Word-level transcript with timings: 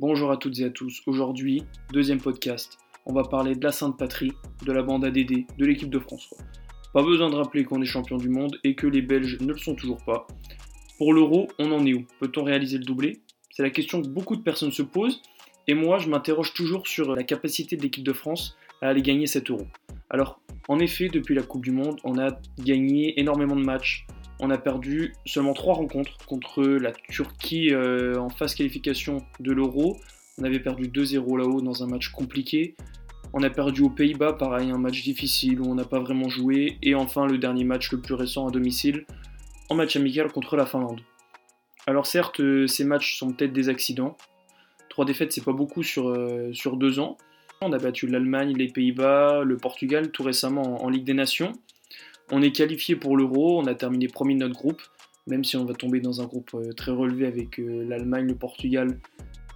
Bonjour 0.00 0.30
à 0.30 0.36
toutes 0.36 0.60
et 0.60 0.64
à 0.64 0.70
tous. 0.70 1.02
Aujourd'hui, 1.06 1.64
deuxième 1.92 2.20
podcast. 2.20 2.78
On 3.04 3.12
va 3.12 3.24
parler 3.24 3.56
de 3.56 3.64
la 3.64 3.72
Sainte 3.72 3.98
Patrie, 3.98 4.30
de 4.64 4.70
la 4.70 4.84
bande 4.84 5.04
ADD, 5.04 5.44
de 5.58 5.66
l'équipe 5.66 5.90
de 5.90 5.98
France. 5.98 6.32
Pas 6.94 7.02
besoin 7.02 7.30
de 7.30 7.34
rappeler 7.34 7.64
qu'on 7.64 7.82
est 7.82 7.84
champion 7.84 8.16
du 8.16 8.28
monde 8.28 8.60
et 8.62 8.76
que 8.76 8.86
les 8.86 9.02
Belges 9.02 9.40
ne 9.40 9.52
le 9.52 9.58
sont 9.58 9.74
toujours 9.74 9.98
pas. 10.04 10.28
Pour 10.98 11.12
l'Euro, 11.12 11.48
on 11.58 11.72
en 11.72 11.84
est 11.84 11.94
où? 11.94 12.06
Peut-on 12.20 12.44
réaliser 12.44 12.78
le 12.78 12.84
doublé? 12.84 13.22
C'est 13.50 13.64
la 13.64 13.70
question 13.70 14.00
que 14.00 14.06
beaucoup 14.06 14.36
de 14.36 14.42
personnes 14.42 14.70
se 14.70 14.82
posent 14.82 15.20
et 15.66 15.74
moi 15.74 15.98
je 15.98 16.08
m'interroge 16.08 16.54
toujours 16.54 16.86
sur 16.86 17.16
la 17.16 17.24
capacité 17.24 17.76
de 17.76 17.82
l'équipe 17.82 18.04
de 18.04 18.12
France 18.12 18.56
à 18.80 18.90
aller 18.90 19.02
gagner 19.02 19.26
cet 19.26 19.50
Euro. 19.50 19.66
Alors, 20.10 20.40
en 20.68 20.78
effet, 20.78 21.08
depuis 21.08 21.34
la 21.34 21.42
Coupe 21.42 21.64
du 21.64 21.72
Monde, 21.72 21.98
on 22.04 22.20
a 22.20 22.38
gagné 22.60 23.18
énormément 23.18 23.56
de 23.56 23.64
matchs, 23.64 24.06
on 24.40 24.50
a 24.50 24.58
perdu 24.58 25.14
seulement 25.26 25.52
trois 25.52 25.74
rencontres 25.74 26.16
contre 26.26 26.62
la 26.62 26.92
Turquie 26.92 27.72
euh, 27.72 28.18
en 28.18 28.28
phase 28.28 28.54
qualification 28.54 29.18
de 29.40 29.52
l'Euro. 29.52 29.96
On 30.38 30.44
avait 30.44 30.60
perdu 30.60 30.84
2-0 30.84 31.38
là-haut 31.38 31.60
dans 31.60 31.82
un 31.82 31.88
match 31.88 32.10
compliqué. 32.10 32.76
On 33.32 33.42
a 33.42 33.50
perdu 33.50 33.82
aux 33.82 33.90
Pays-Bas, 33.90 34.34
pareil, 34.34 34.70
un 34.70 34.78
match 34.78 35.02
difficile 35.02 35.60
où 35.60 35.66
on 35.66 35.74
n'a 35.74 35.84
pas 35.84 35.98
vraiment 35.98 36.28
joué. 36.28 36.78
Et 36.82 36.94
enfin, 36.94 37.26
le 37.26 37.38
dernier 37.38 37.64
match 37.64 37.90
le 37.92 38.00
plus 38.00 38.14
récent 38.14 38.46
à 38.46 38.50
domicile, 38.50 39.06
en 39.68 39.74
match 39.74 39.96
amical 39.96 40.30
contre 40.30 40.56
la 40.56 40.66
Finlande. 40.66 41.00
Alors 41.86 42.06
certes, 42.06 42.40
euh, 42.40 42.66
ces 42.66 42.84
matchs 42.84 43.18
sont 43.18 43.32
peut-être 43.32 43.52
des 43.52 43.68
accidents. 43.68 44.16
Trois 44.88 45.04
défaites, 45.04 45.32
c'est 45.32 45.44
pas 45.44 45.52
beaucoup 45.52 45.82
sur, 45.82 46.08
euh, 46.08 46.52
sur 46.52 46.76
deux 46.76 47.00
ans. 47.00 47.18
On 47.60 47.72
a 47.72 47.78
battu 47.78 48.06
l'Allemagne, 48.06 48.54
les 48.56 48.68
Pays-Bas, 48.68 49.42
le 49.44 49.56
Portugal 49.56 50.10
tout 50.12 50.22
récemment 50.22 50.84
en 50.84 50.88
Ligue 50.88 51.04
des 51.04 51.14
Nations. 51.14 51.52
On 52.30 52.42
est 52.42 52.52
qualifié 52.52 52.94
pour 52.94 53.16
l'Euro, 53.16 53.58
on 53.58 53.66
a 53.66 53.74
terminé 53.74 54.06
premier 54.06 54.34
de 54.34 54.40
notre 54.40 54.54
groupe, 54.54 54.82
même 55.26 55.44
si 55.44 55.56
on 55.56 55.64
va 55.64 55.72
tomber 55.72 56.00
dans 56.00 56.20
un 56.20 56.26
groupe 56.26 56.50
euh, 56.54 56.72
très 56.72 56.92
relevé 56.92 57.26
avec 57.26 57.58
euh, 57.58 57.84
l'Allemagne, 57.88 58.26
le 58.26 58.34
Portugal 58.34 59.00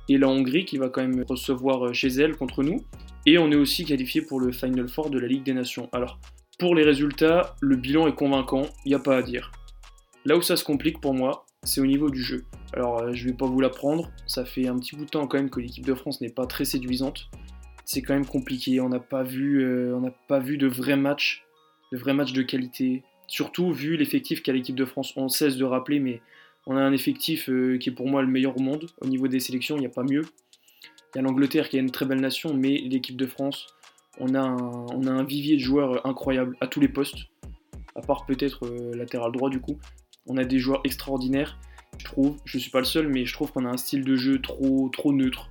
et 0.09 0.17
la 0.17 0.29
Hongrie 0.29 0.65
qui 0.65 0.79
va 0.79 0.89
quand 0.89 1.03
même 1.03 1.23
recevoir 1.29 1.87
euh, 1.87 1.93
chez 1.93 2.09
elle 2.09 2.35
contre 2.35 2.63
nous. 2.63 2.83
Et 3.27 3.37
on 3.37 3.53
est 3.53 3.57
aussi 3.57 3.85
qualifié 3.85 4.23
pour 4.23 4.41
le 4.41 4.53
Final 4.53 4.89
Four 4.89 5.11
de 5.11 5.19
la 5.19 5.29
Ligue 5.29 5.45
des 5.45 5.53
Nations. 5.53 5.91
Alors, 5.93 6.19
pour 6.59 6.75
les 6.75 6.83
résultats, 6.83 7.57
le 7.61 7.77
bilan 7.77 8.07
est 8.07 8.15
convaincant, 8.15 8.63
il 8.87 8.89
n'y 8.89 8.95
a 8.95 8.99
pas 8.99 9.19
à 9.19 9.23
dire. 9.23 9.53
Là 10.25 10.39
où 10.39 10.43
ça 10.43 10.57
se 10.57 10.65
complique 10.65 11.01
pour 11.01 11.13
moi, 11.13 11.45
c'est 11.65 11.81
au 11.83 11.87
niveau 11.87 12.09
du 12.09 12.23
jeu. 12.23 12.45
Alors, 12.73 13.13
je 13.13 13.29
vais 13.29 13.35
pas 13.35 13.47
vous 13.47 13.61
l'apprendre, 13.61 14.11
ça 14.27 14.47
fait 14.47 14.67
un 14.67 14.79
petit 14.79 14.97
bout 14.97 15.05
de 15.05 15.11
temps 15.11 15.27
quand 15.27 15.37
même 15.37 15.51
que 15.51 15.61
l'équipe 15.61 15.85
de 15.85 15.95
France 15.95 16.21
n'est 16.23 16.31
pas 16.31 16.47
très 16.47 16.65
séduisante. 16.65 17.29
C'est 17.85 18.01
quand 18.01 18.15
même 18.15 18.27
compliqué, 18.27 18.81
on 18.81 18.89
n'a 18.89 19.01
pas, 19.01 19.23
vu, 19.23 19.67
pas 20.27 20.39
vu 20.39 20.57
de 20.57 20.67
vrais 20.67 20.97
matchs 20.97 21.45
de 21.93 21.97
vrais 21.99 22.15
matchs 22.15 22.33
de 22.33 22.43
qualité. 22.43 23.05
Surtout 23.29 23.73
vu 23.73 23.97
l'effectif 23.97 24.43
qu'a 24.43 24.53
l'équipe 24.53 24.75
de 24.75 24.85
France. 24.85 25.13
On 25.17 25.29
cesse 25.29 25.57
de 25.57 25.65
rappeler, 25.65 26.01
mais 26.01 26.21
on 26.67 26.77
a 26.77 26.81
un 26.81 26.93
effectif 26.93 27.49
euh, 27.49 27.79
qui 27.79 27.91
est 27.91 27.93
pour 27.93 28.09
moi 28.09 28.23
le 28.23 28.29
meilleur 28.29 28.57
au 28.57 28.61
monde. 28.61 28.87
Au 29.01 29.07
niveau 29.07 29.29
des 29.29 29.41
sélections, 29.41 29.77
il 29.77 29.81
n'y 29.81 29.87
a 29.87 29.91
pas 29.91 30.03
mieux. 30.03 30.23
Il 31.15 31.19
y 31.19 31.21
a 31.21 31.23
l'Angleterre 31.23 31.69
qui 31.69 31.77
est 31.77 31.81
une 31.81 31.91
très 31.91 32.07
belle 32.07 32.21
nation, 32.21 32.55
mais 32.55 32.79
l'équipe 32.79 33.17
de 33.17 33.27
France, 33.27 33.67
on 34.19 34.35
a, 34.35 34.41
un, 34.41 35.25
vivier 35.25 35.57
de 35.57 35.61
joueurs 35.61 36.07
incroyable 36.07 36.57
à 36.61 36.67
tous 36.67 36.81
les 36.81 36.89
postes, 36.89 37.29
à 37.95 38.01
part 38.01 38.25
peut-être 38.25 38.67
euh, 38.67 38.95
latéral 38.95 39.31
droit 39.33 39.51
du 39.51 39.61
coup. 39.61 39.79
On 40.27 40.39
a 40.39 40.45
des 40.45 40.59
joueurs 40.59 40.81
extraordinaires, 40.85 41.59
je 41.99 42.05
trouve. 42.05 42.37
Je 42.45 42.57
ne 42.57 42.63
suis 42.63 42.71
pas 42.71 42.79
le 42.79 42.87
seul, 42.87 43.09
mais 43.09 43.27
je 43.27 43.35
trouve 43.35 43.53
qu'on 43.53 43.67
a 43.67 43.69
un 43.69 43.77
style 43.77 44.05
de 44.05 44.17
jeu 44.17 44.41
trop, 44.41 44.89
trop 44.91 45.13
neutre, 45.13 45.51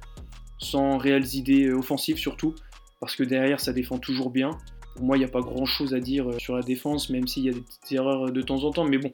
sans 0.57 0.97
réelles 0.97 1.35
idées 1.35 1.67
euh, 1.67 1.77
offensives 1.77 2.17
surtout, 2.17 2.55
parce 2.99 3.15
que 3.15 3.23
derrière 3.23 3.59
ça 3.59 3.73
défend 3.73 3.99
toujours 3.99 4.31
bien. 4.31 4.57
Pour 4.95 5.05
moi, 5.05 5.17
il 5.17 5.19
n'y 5.19 5.25
a 5.25 5.29
pas 5.29 5.41
grand 5.41 5.65
chose 5.65 5.93
à 5.93 5.99
dire 5.99 6.29
euh, 6.29 6.39
sur 6.39 6.55
la 6.55 6.61
défense, 6.61 7.09
même 7.09 7.27
s'il 7.27 7.43
y 7.43 7.49
a 7.49 7.53
des 7.53 7.61
petites 7.61 7.91
erreurs 7.91 8.27
euh, 8.27 8.31
de 8.31 8.41
temps 8.41 8.63
en 8.63 8.71
temps. 8.71 8.85
Mais 8.85 8.97
bon, 8.97 9.13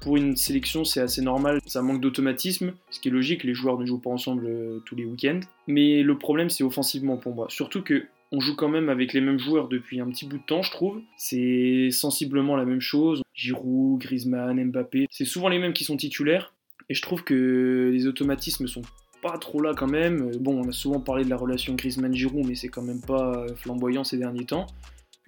pour 0.00 0.16
une 0.16 0.36
sélection, 0.36 0.84
c'est 0.84 1.00
assez 1.00 1.22
normal. 1.22 1.60
Ça 1.66 1.82
manque 1.82 2.00
d'automatisme, 2.00 2.74
ce 2.90 3.00
qui 3.00 3.08
est 3.08 3.10
logique. 3.10 3.44
Les 3.44 3.54
joueurs 3.54 3.78
ne 3.78 3.86
jouent 3.86 4.00
pas 4.00 4.10
ensemble 4.10 4.46
euh, 4.46 4.78
tous 4.84 4.94
les 4.94 5.04
week-ends. 5.04 5.40
Mais 5.66 6.02
le 6.02 6.18
problème, 6.18 6.50
c'est 6.50 6.64
offensivement 6.64 7.16
pour 7.16 7.34
moi. 7.34 7.46
Surtout 7.48 7.82
que 7.82 8.06
on 8.32 8.40
joue 8.40 8.56
quand 8.56 8.68
même 8.68 8.88
avec 8.88 9.12
les 9.12 9.20
mêmes 9.20 9.38
joueurs 9.38 9.68
depuis 9.68 10.00
un 10.00 10.08
petit 10.10 10.26
bout 10.26 10.38
de 10.38 10.42
temps, 10.42 10.62
je 10.62 10.70
trouve. 10.70 11.00
C'est 11.16 11.90
sensiblement 11.92 12.56
la 12.56 12.64
même 12.64 12.80
chose. 12.80 13.22
Giroud, 13.34 14.00
Griezmann, 14.00 14.62
Mbappé, 14.70 15.06
c'est 15.10 15.24
souvent 15.24 15.48
les 15.48 15.58
mêmes 15.58 15.72
qui 15.72 15.84
sont 15.84 15.96
titulaires. 15.96 16.52
Et 16.88 16.94
je 16.94 17.02
trouve 17.02 17.22
que 17.22 17.90
les 17.92 18.06
automatismes 18.06 18.66
sont 18.66 18.82
pas 19.22 19.38
trop 19.38 19.60
là 19.60 19.74
quand 19.76 19.86
même. 19.86 20.32
Bon, 20.38 20.60
on 20.60 20.68
a 20.68 20.72
souvent 20.72 21.00
parlé 21.00 21.24
de 21.24 21.30
la 21.30 21.36
relation 21.36 21.74
Griezmann-Giroud, 21.74 22.44
mais 22.46 22.56
c'est 22.56 22.68
quand 22.68 22.82
même 22.82 23.00
pas 23.00 23.46
flamboyant 23.56 24.04
ces 24.04 24.18
derniers 24.18 24.44
temps 24.44 24.66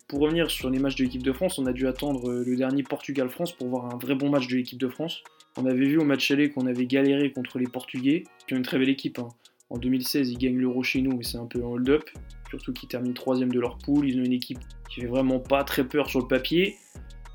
pour 0.08 0.20
revenir 0.20 0.50
sur 0.50 0.70
les 0.70 0.78
matchs 0.78 0.96
de 0.96 1.04
l'équipe 1.04 1.22
de 1.22 1.32
France, 1.32 1.58
on 1.58 1.66
a 1.66 1.72
dû 1.72 1.86
attendre 1.86 2.30
euh, 2.30 2.42
le 2.44 2.56
dernier 2.56 2.82
Portugal-France 2.82 3.52
pour 3.52 3.68
voir 3.68 3.94
un 3.94 3.98
vrai 3.98 4.14
bon 4.14 4.30
match 4.30 4.48
de 4.48 4.56
l'équipe 4.56 4.78
de 4.78 4.88
France. 4.88 5.22
On 5.58 5.66
avait 5.66 5.84
vu 5.84 5.98
au 5.98 6.04
match 6.04 6.30
aller 6.30 6.50
qu'on 6.50 6.66
avait 6.66 6.86
galéré 6.86 7.30
contre 7.30 7.58
les 7.58 7.66
Portugais, 7.66 8.24
qui 8.46 8.54
ont 8.54 8.56
une 8.56 8.62
très 8.62 8.78
belle 8.78 8.88
équipe. 8.88 9.18
Hein. 9.18 9.28
En 9.68 9.76
2016, 9.76 10.30
ils 10.30 10.38
gagnent 10.38 10.56
l'Euro 10.56 10.82
chez 10.82 11.02
nous, 11.02 11.14
mais 11.14 11.24
c'est 11.24 11.36
un 11.36 11.44
peu 11.44 11.62
un 11.62 11.66
hold-up. 11.66 12.08
Surtout 12.48 12.72
qu'ils 12.72 12.88
terminent 12.88 13.12
troisième 13.12 13.52
de 13.52 13.60
leur 13.60 13.76
poule. 13.76 14.08
Ils 14.08 14.18
ont 14.18 14.24
une 14.24 14.32
équipe 14.32 14.58
qui 14.88 15.02
fait 15.02 15.06
vraiment 15.06 15.40
pas 15.40 15.62
très 15.62 15.86
peur 15.86 16.08
sur 16.08 16.20
le 16.20 16.26
papier, 16.26 16.76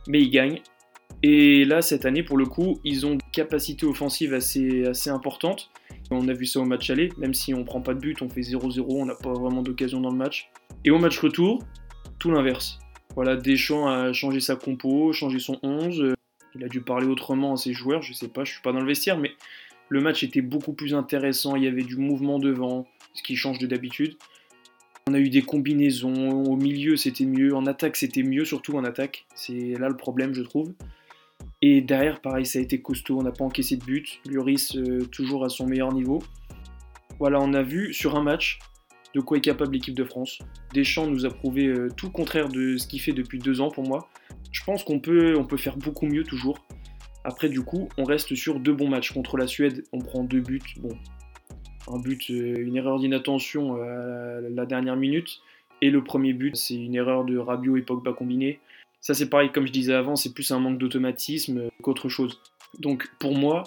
mais 0.08 0.20
ils 0.20 0.32
gagnent. 0.32 0.60
Et 1.22 1.66
là, 1.66 1.84
cette 1.84 2.06
année, 2.06 2.24
pour 2.24 2.38
le 2.38 2.46
coup, 2.46 2.80
ils 2.84 3.06
ont 3.06 3.14
une 3.14 3.22
capacité 3.32 3.86
offensive 3.86 4.34
assez, 4.34 4.86
assez 4.88 5.12
importante. 5.12 5.70
On 6.10 6.28
a 6.28 6.34
vu 6.34 6.48
ça 6.48 6.60
au 6.60 6.66
match 6.66 6.90
aller, 6.90 7.10
même 7.20 7.36
si 7.36 7.54
on 7.54 7.64
prend 7.64 7.82
pas 7.82 7.94
de 7.94 8.00
but, 8.00 8.22
on 8.24 8.30
fait 8.30 8.42
0-0, 8.42 8.84
on 8.90 9.06
n'a 9.06 9.16
pas 9.16 9.32
vraiment 9.32 9.62
d'occasion 9.62 10.02
dans 10.02 10.10
le 10.10 10.18
match. 10.18 10.50
Et 10.86 10.92
au 10.92 10.98
match 10.98 11.20
retour, 11.20 11.64
l'inverse. 12.32 12.80
Voilà, 13.16 13.36
Deschamps 13.36 13.88
a 13.88 14.12
changé 14.14 14.40
sa 14.40 14.56
compo, 14.56 15.14
changé 15.14 15.40
son 15.40 15.60
11. 15.62 16.16
Il 16.56 16.64
a 16.64 16.68
dû 16.68 16.82
parler 16.82 17.08
autrement 17.08 17.54
à 17.54 17.58
ses 17.58 17.74
joueurs, 17.74 18.02
je 18.02 18.14
sais 18.14 18.28
pas, 18.28 18.44
je 18.44 18.54
suis 18.54 18.62
pas 18.62 18.72
dans 18.72 18.80
le 18.80 18.88
vestiaire, 18.88 19.18
mais 19.18 19.32
le 19.90 20.02
match 20.02 20.24
était 20.24 20.42
beaucoup 20.42 20.74
plus 20.74 20.94
intéressant, 20.94 21.56
il 21.56 21.64
y 21.64 21.68
avait 21.68 21.84
du 21.84 21.98
mouvement 21.98 22.40
devant, 22.40 22.88
ce 23.14 23.24
qui 23.24 23.36
change 23.36 23.60
de 23.60 23.68
d'habitude. 23.68 24.16
On 25.08 25.14
a 25.14 25.20
eu 25.20 25.30
des 25.30 25.42
combinaisons, 25.42 26.44
au 26.44 26.56
milieu 26.56 26.96
c'était 26.96 27.26
mieux, 27.26 27.56
en 27.56 27.66
attaque 27.66 27.96
c'était 27.98 28.24
mieux, 28.24 28.46
surtout 28.46 28.78
en 28.78 28.84
attaque. 28.84 29.26
C'est 29.36 29.74
là 29.78 29.90
le 29.90 29.98
problème, 29.98 30.34
je 30.34 30.42
trouve. 30.42 30.74
Et 31.62 31.82
derrière, 31.82 32.22
pareil, 32.22 32.46
ça 32.46 32.60
a 32.60 32.62
été 32.62 32.82
costaud, 32.82 33.20
on 33.20 33.24
n'a 33.24 33.32
pas 33.32 33.44
encaissé 33.44 33.76
de 33.76 33.84
but. 33.84 34.20
Lloris, 34.26 34.76
euh, 34.76 35.06
toujours 35.12 35.44
à 35.46 35.50
son 35.50 35.68
meilleur 35.68 35.94
niveau. 35.94 36.24
Voilà, 37.20 37.40
on 37.40 37.54
a 37.54 37.62
vu 37.62 37.94
sur 37.94 38.16
un 38.16 38.24
match 38.24 38.60
de 39.14 39.20
quoi 39.22 39.38
est 39.38 39.42
capable 39.42 39.74
l'équipe 39.74 39.96
de 39.96 40.04
France. 40.04 40.40
Deschamps 40.74 41.08
nous 41.08 41.26
a 41.26 41.30
prouvé 41.30 41.68
euh, 41.68 41.90
tout 41.96 42.08
le 42.08 42.12
contraire 42.12 42.50
de 42.50 42.78
ce 42.78 42.88
qu'il 42.88 43.00
fait 43.00 43.14
depuis 43.14 43.40
deux 43.40 43.62
ans 43.62 43.70
pour 43.70 43.88
moi. 43.88 44.10
Je 44.52 44.64
pense 44.64 44.84
qu'on 44.84 45.00
peut, 45.00 45.36
faire 45.58 45.78
beaucoup 45.78 46.06
mieux 46.06 46.24
toujours. 46.24 46.66
Après, 47.24 47.50
du 47.50 47.62
coup, 47.62 47.90
on 47.98 48.04
reste 48.04 48.36
sur 48.36 48.60
deux 48.60 48.74
bons 48.74 48.90
matchs. 48.90 49.12
Contre 49.12 49.38
la 49.38 49.48
Suède, 49.48 49.84
on 49.94 50.00
prend 50.00 50.24
deux 50.24 50.42
buts. 50.42 50.62
Bon, 50.80 50.98
un 51.92 52.00
but, 52.00 52.30
euh, 52.30 52.56
une 52.58 52.76
erreur 52.76 53.00
d'inattention 53.00 53.76
à 53.82 54.42
la 54.42 54.66
dernière 54.66 54.96
minute. 54.96 55.42
Et 55.82 55.90
le 55.90 56.04
premier 56.04 56.34
but, 56.34 56.56
c'est 56.56 56.76
une 56.76 56.96
erreur 56.96 57.26
de 57.26 57.38
Rabiot 57.38 57.78
et 57.78 57.82
Pogba 57.82 58.14
combiné. 58.14 58.60
Ça, 59.02 59.14
c'est 59.14 59.30
pareil, 59.30 59.52
comme 59.52 59.68
je 59.68 59.72
disais 59.72 59.94
avant, 59.94 60.16
c'est 60.16 60.34
plus 60.34 60.50
un 60.52 60.60
manque 60.60 60.78
d'automatisme 60.78 61.70
qu'autre 61.82 62.08
chose. 62.08 62.40
Donc, 62.80 63.10
pour 63.20 63.38
moi, 63.38 63.64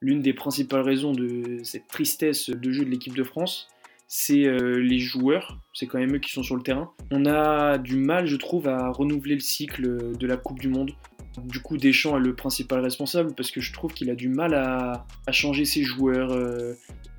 l'une 0.00 0.20
des 0.20 0.32
principales 0.32 0.80
raisons 0.80 1.12
de 1.12 1.58
cette 1.62 1.86
tristesse 1.88 2.50
de 2.50 2.72
jeu 2.72 2.84
de 2.84 2.90
l'équipe 2.90 3.14
de 3.14 3.22
France, 3.22 3.68
c'est 4.14 4.44
euh, 4.44 4.76
les 4.76 4.98
joueurs, 4.98 5.58
c'est 5.72 5.86
quand 5.86 5.98
même 5.98 6.14
eux 6.16 6.18
qui 6.18 6.30
sont 6.32 6.42
sur 6.42 6.54
le 6.54 6.62
terrain. 6.62 6.90
On 7.10 7.24
a 7.24 7.78
du 7.78 7.96
mal, 7.96 8.26
je 8.26 8.36
trouve, 8.36 8.68
à 8.68 8.90
renouveler 8.90 9.32
le 9.32 9.40
cycle 9.40 10.14
de 10.14 10.26
la 10.26 10.36
Coupe 10.36 10.60
du 10.60 10.68
Monde. 10.68 10.90
Du 11.38 11.60
coup, 11.60 11.78
Deschamps 11.78 12.18
est 12.18 12.20
le 12.20 12.34
principal 12.34 12.80
responsable 12.80 13.34
parce 13.34 13.50
que 13.50 13.62
je 13.62 13.72
trouve 13.72 13.94
qu'il 13.94 14.10
a 14.10 14.14
du 14.14 14.28
mal 14.28 14.52
à, 14.52 15.06
changer 15.30 15.64
ses 15.64 15.82
joueurs. 15.82 16.30
Euh, 16.32 16.74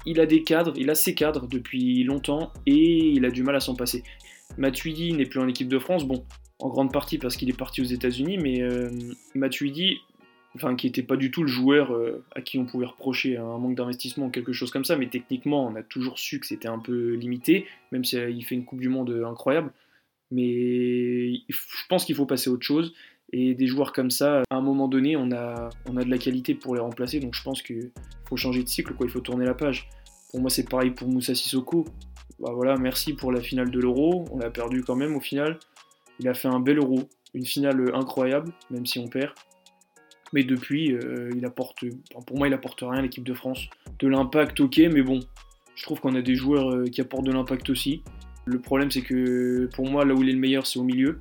il 0.05 0.19
a 0.19 0.27
des 0.27 0.43
cadres, 0.43 0.73
il 0.75 0.91
a 0.91 0.93
ses 0.93 1.15
cadres 1.15 1.47
depuis 1.47 2.03
longtemps 2.03 2.53
et 2.67 3.09
il 3.09 3.25
a 3.25 3.31
du 3.31 3.41
mal 3.41 3.55
à 3.55 3.59
s'en 3.59 3.73
passer. 3.73 4.03
Matuidi 4.59 5.13
n'est 5.13 5.25
plus 5.25 5.39
en 5.39 5.47
équipe 5.47 5.69
de 5.69 5.79
France, 5.79 6.05
bon, 6.05 6.23
en 6.59 6.69
grande 6.69 6.93
partie 6.93 7.17
parce 7.17 7.37
qu'il 7.37 7.49
est 7.49 7.57
parti 7.57 7.81
aux 7.81 7.85
États-Unis, 7.85 8.37
mais 8.37 8.61
euh, 8.61 8.91
Matuidi 9.33 9.97
enfin 10.55 10.75
qui 10.75 10.87
n'était 10.87 11.03
pas 11.03 11.17
du 11.17 11.31
tout 11.31 11.41
le 11.41 11.47
joueur 11.47 11.93
euh, 11.93 12.23
à 12.35 12.41
qui 12.41 12.57
on 12.57 12.65
pouvait 12.65 12.85
reprocher 12.85 13.37
un 13.37 13.57
manque 13.57 13.75
d'investissement 13.75 14.27
ou 14.27 14.29
quelque 14.29 14.53
chose 14.53 14.71
comme 14.71 14.85
ça, 14.85 14.95
mais 14.95 15.07
techniquement 15.07 15.67
on 15.67 15.75
a 15.75 15.83
toujours 15.83 16.19
su 16.19 16.39
que 16.39 16.45
c'était 16.45 16.67
un 16.67 16.79
peu 16.79 17.13
limité, 17.13 17.65
même 17.91 18.03
s'il 18.03 18.29
il 18.29 18.43
fait 18.43 18.55
une 18.55 18.65
Coupe 18.65 18.79
du 18.79 18.89
Monde 18.89 19.09
euh, 19.09 19.25
incroyable. 19.25 19.71
Mais 20.31 21.33
je 21.47 21.87
pense 21.89 22.05
qu'il 22.05 22.15
faut 22.15 22.25
passer 22.25 22.49
à 22.49 22.53
autre 22.53 22.65
chose. 22.65 22.93
Et 23.31 23.55
des 23.55 23.65
joueurs 23.65 23.93
comme 23.93 24.11
ça, 24.11 24.43
à 24.49 24.55
un 24.55 24.61
moment 24.61 24.87
donné, 24.87 25.15
on 25.15 25.31
a, 25.31 25.69
on 25.87 25.97
a 25.97 26.03
de 26.03 26.09
la 26.09 26.17
qualité 26.19 26.53
pour 26.53 26.75
les 26.75 26.81
remplacer. 26.81 27.19
Donc 27.19 27.33
je 27.33 27.41
pense 27.41 27.61
qu'il 27.61 27.91
faut 28.27 28.37
changer 28.37 28.63
de 28.63 28.69
cycle, 28.69 28.93
quoi. 28.93 29.07
il 29.07 29.11
faut 29.11 29.21
tourner 29.21 29.45
la 29.45 29.55
page. 29.55 29.89
Pour 30.31 30.41
moi, 30.41 30.49
c'est 30.49 30.67
pareil 30.67 30.91
pour 30.91 31.07
Moussa 31.07 31.33
Sissoko. 31.33 31.85
Bah 32.39 32.51
voilà, 32.53 32.77
merci 32.77 33.13
pour 33.13 33.31
la 33.31 33.41
finale 33.41 33.71
de 33.71 33.79
l'Euro. 33.79 34.25
On 34.31 34.37
l'a 34.37 34.51
perdu 34.51 34.83
quand 34.83 34.95
même 34.95 35.15
au 35.15 35.19
final. 35.19 35.59
Il 36.19 36.27
a 36.27 36.33
fait 36.33 36.47
un 36.47 36.59
bel 36.59 36.77
Euro, 36.77 37.09
une 37.33 37.45
finale 37.45 37.91
incroyable, 37.95 38.51
même 38.69 38.85
si 38.85 38.99
on 38.99 39.07
perd. 39.07 39.33
Mais 40.33 40.43
depuis, 40.43 40.93
euh, 40.93 41.29
il 41.35 41.45
apporte, 41.45 41.85
pour 42.25 42.37
moi, 42.37 42.47
il 42.47 42.53
apporte 42.53 42.81
rien 42.81 42.99
à 42.99 43.01
l'équipe 43.01 43.23
de 43.23 43.33
France. 43.33 43.67
De 43.99 44.07
l'impact, 44.07 44.59
ok, 44.59 44.77
mais 44.91 45.01
bon, 45.01 45.19
je 45.75 45.83
trouve 45.83 45.99
qu'on 45.99 46.15
a 46.15 46.21
des 46.21 46.35
joueurs 46.35 46.71
euh, 46.71 46.85
qui 46.85 47.01
apportent 47.01 47.25
de 47.25 47.31
l'impact 47.31 47.69
aussi. 47.69 48.03
Le 48.45 48.59
problème, 48.59 48.91
c'est 48.91 49.03
que 49.03 49.69
pour 49.75 49.89
moi, 49.89 50.03
là 50.05 50.13
où 50.13 50.23
il 50.23 50.29
est 50.29 50.33
le 50.33 50.39
meilleur, 50.39 50.67
c'est 50.67 50.79
au 50.79 50.83
milieu. 50.83 51.19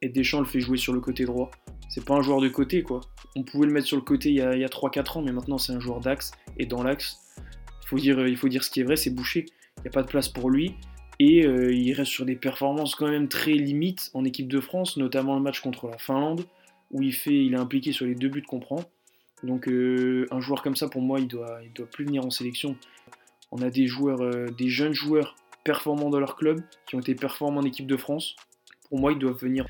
Et 0.00 0.08
Deschamps 0.08 0.40
le 0.40 0.46
fait 0.46 0.60
jouer 0.60 0.78
sur 0.78 0.92
le 0.92 1.00
côté 1.00 1.24
droit. 1.24 1.50
C'est 1.88 2.04
pas 2.04 2.14
un 2.14 2.22
joueur 2.22 2.40
de 2.40 2.48
côté, 2.48 2.82
quoi. 2.82 3.00
On 3.36 3.42
pouvait 3.42 3.66
le 3.66 3.72
mettre 3.72 3.86
sur 3.86 3.96
le 3.96 4.02
côté 4.02 4.30
il 4.30 4.36
y 4.36 4.40
a, 4.40 4.50
a 4.50 4.54
3-4 4.54 5.18
ans, 5.18 5.22
mais 5.22 5.32
maintenant, 5.32 5.58
c'est 5.58 5.72
un 5.72 5.80
joueur 5.80 6.00
d'axe. 6.00 6.30
Et 6.56 6.66
dans 6.66 6.82
l'axe, 6.82 7.18
Il 7.82 7.88
faut 7.88 7.98
dire, 7.98 8.26
il 8.26 8.36
faut 8.36 8.48
dire 8.48 8.64
ce 8.64 8.70
qui 8.70 8.80
est 8.80 8.84
vrai, 8.84 8.96
c'est 8.96 9.10
bouché. 9.10 9.46
Il 9.78 9.82
n'y 9.82 9.88
a 9.88 9.90
pas 9.90 10.02
de 10.02 10.08
place 10.08 10.28
pour 10.28 10.48
lui. 10.48 10.74
Et 11.18 11.46
euh, 11.46 11.72
il 11.72 11.92
reste 11.92 12.10
sur 12.10 12.24
des 12.24 12.36
performances 12.36 12.94
quand 12.94 13.08
même 13.08 13.28
très 13.28 13.52
limites 13.52 14.10
en 14.14 14.24
équipe 14.24 14.48
de 14.48 14.60
France, 14.60 14.96
notamment 14.96 15.34
le 15.34 15.42
match 15.42 15.60
contre 15.60 15.88
la 15.88 15.98
Finlande, 15.98 16.44
où 16.94 17.02
il, 17.02 17.12
fait, 17.12 17.44
il 17.44 17.52
est 17.52 17.58
impliqué 17.58 17.92
sur 17.92 18.06
les 18.06 18.14
deux 18.14 18.28
buts 18.28 18.42
qu'on 18.42 18.60
prend. 18.60 18.82
Donc 19.42 19.68
euh, 19.68 20.26
un 20.30 20.40
joueur 20.40 20.62
comme 20.62 20.76
ça, 20.76 20.88
pour 20.88 21.02
moi, 21.02 21.20
il 21.20 21.28
doit, 21.28 21.58
doit 21.74 21.86
plus 21.86 22.06
venir 22.06 22.24
en 22.24 22.30
sélection. 22.30 22.76
On 23.52 23.60
a 23.60 23.68
des 23.68 23.86
joueurs, 23.86 24.22
euh, 24.22 24.46
des 24.56 24.68
jeunes 24.68 24.94
joueurs 24.94 25.36
performants 25.64 26.08
dans 26.08 26.20
leur 26.20 26.36
club, 26.36 26.62
qui 26.86 26.94
ont 26.94 27.00
été 27.00 27.14
performants 27.14 27.60
en 27.60 27.64
équipe 27.64 27.86
de 27.86 27.96
France. 27.96 28.36
Pour 28.88 29.00
moi, 29.00 29.12
ils 29.12 29.18
doivent 29.18 29.38
venir. 29.38 29.66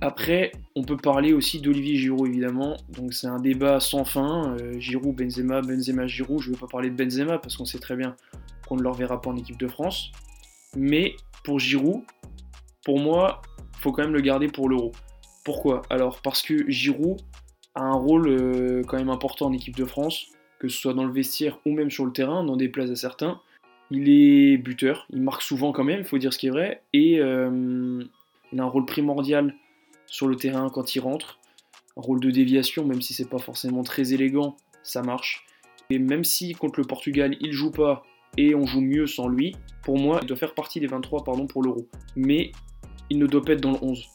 Après, 0.00 0.52
on 0.76 0.84
peut 0.84 0.96
parler 0.96 1.32
aussi 1.32 1.60
d'Olivier 1.60 1.96
Giroud, 1.96 2.28
évidemment. 2.28 2.76
Donc 2.88 3.12
c'est 3.12 3.26
un 3.26 3.40
débat 3.40 3.80
sans 3.80 4.04
fin. 4.04 4.56
Giroud, 4.78 5.16
Benzema, 5.16 5.60
Benzema, 5.62 6.06
Giroud. 6.06 6.40
Je 6.40 6.50
ne 6.50 6.54
veux 6.54 6.60
pas 6.60 6.68
parler 6.68 6.90
de 6.90 6.94
Benzema 6.94 7.38
parce 7.38 7.56
qu'on 7.56 7.64
sait 7.64 7.80
très 7.80 7.96
bien 7.96 8.16
qu'on 8.68 8.76
ne 8.76 8.82
le 8.82 8.88
reverra 8.88 9.20
pas 9.20 9.30
en 9.30 9.36
équipe 9.36 9.58
de 9.58 9.66
France. 9.66 10.12
Mais 10.76 11.16
pour 11.42 11.58
Giroud, 11.58 12.02
pour 12.84 13.00
moi, 13.00 13.42
il 13.58 13.80
faut 13.80 13.90
quand 13.90 14.02
même 14.02 14.14
le 14.14 14.20
garder 14.20 14.46
pour 14.46 14.68
l'Euro. 14.68 14.92
Pourquoi? 15.44 15.82
Alors 15.90 16.20
parce 16.22 16.42
que 16.42 16.70
Giroud 16.70 17.20
a 17.74 17.82
un 17.82 17.94
rôle 17.94 18.28
euh, 18.28 18.82
quand 18.86 18.98
même 18.98 19.10
important 19.10 19.46
en 19.46 19.52
équipe 19.52 19.76
de 19.76 19.84
France, 19.84 20.26
que 20.58 20.68
ce 20.68 20.78
soit 20.78 20.94
dans 20.94 21.04
le 21.04 21.12
vestiaire 21.12 21.58
ou 21.64 21.72
même 21.72 21.90
sur 21.90 22.04
le 22.04 22.12
terrain, 22.12 22.44
dans 22.44 22.56
des 22.56 22.68
places 22.68 22.90
à 22.90 22.96
certains. 22.96 23.40
Il 23.90 24.08
est 24.08 24.56
buteur, 24.56 25.06
il 25.10 25.22
marque 25.22 25.42
souvent 25.42 25.72
quand 25.72 25.84
même, 25.84 26.00
il 26.00 26.04
faut 26.04 26.18
dire 26.18 26.32
ce 26.32 26.38
qui 26.38 26.46
est 26.46 26.50
vrai, 26.50 26.82
et 26.92 27.18
euh, 27.18 28.04
il 28.52 28.60
a 28.60 28.62
un 28.62 28.66
rôle 28.66 28.86
primordial 28.86 29.54
sur 30.06 30.28
le 30.28 30.36
terrain 30.36 30.68
quand 30.68 30.94
il 30.94 31.00
rentre. 31.00 31.38
Un 31.96 32.02
rôle 32.02 32.20
de 32.20 32.30
déviation, 32.30 32.84
même 32.84 33.02
si 33.02 33.14
c'est 33.14 33.28
pas 33.28 33.38
forcément 33.38 33.82
très 33.82 34.12
élégant, 34.12 34.56
ça 34.82 35.02
marche. 35.02 35.44
Et 35.90 35.98
même 35.98 36.22
si 36.22 36.52
contre 36.52 36.78
le 36.78 36.86
Portugal 36.86 37.36
il 37.40 37.52
joue 37.52 37.72
pas 37.72 38.04
et 38.36 38.54
on 38.54 38.64
joue 38.64 38.80
mieux 38.80 39.08
sans 39.08 39.26
lui, 39.26 39.56
pour 39.82 39.98
moi, 39.98 40.20
il 40.22 40.28
doit 40.28 40.36
faire 40.36 40.54
partie 40.54 40.78
des 40.78 40.86
23 40.86 41.24
pardon, 41.24 41.46
pour 41.46 41.62
l'Euro. 41.62 41.88
Mais 42.14 42.52
il 43.08 43.18
ne 43.18 43.26
doit 43.26 43.42
pas 43.42 43.52
être 43.54 43.60
dans 43.60 43.72
le 43.72 43.78
11. 43.82 44.08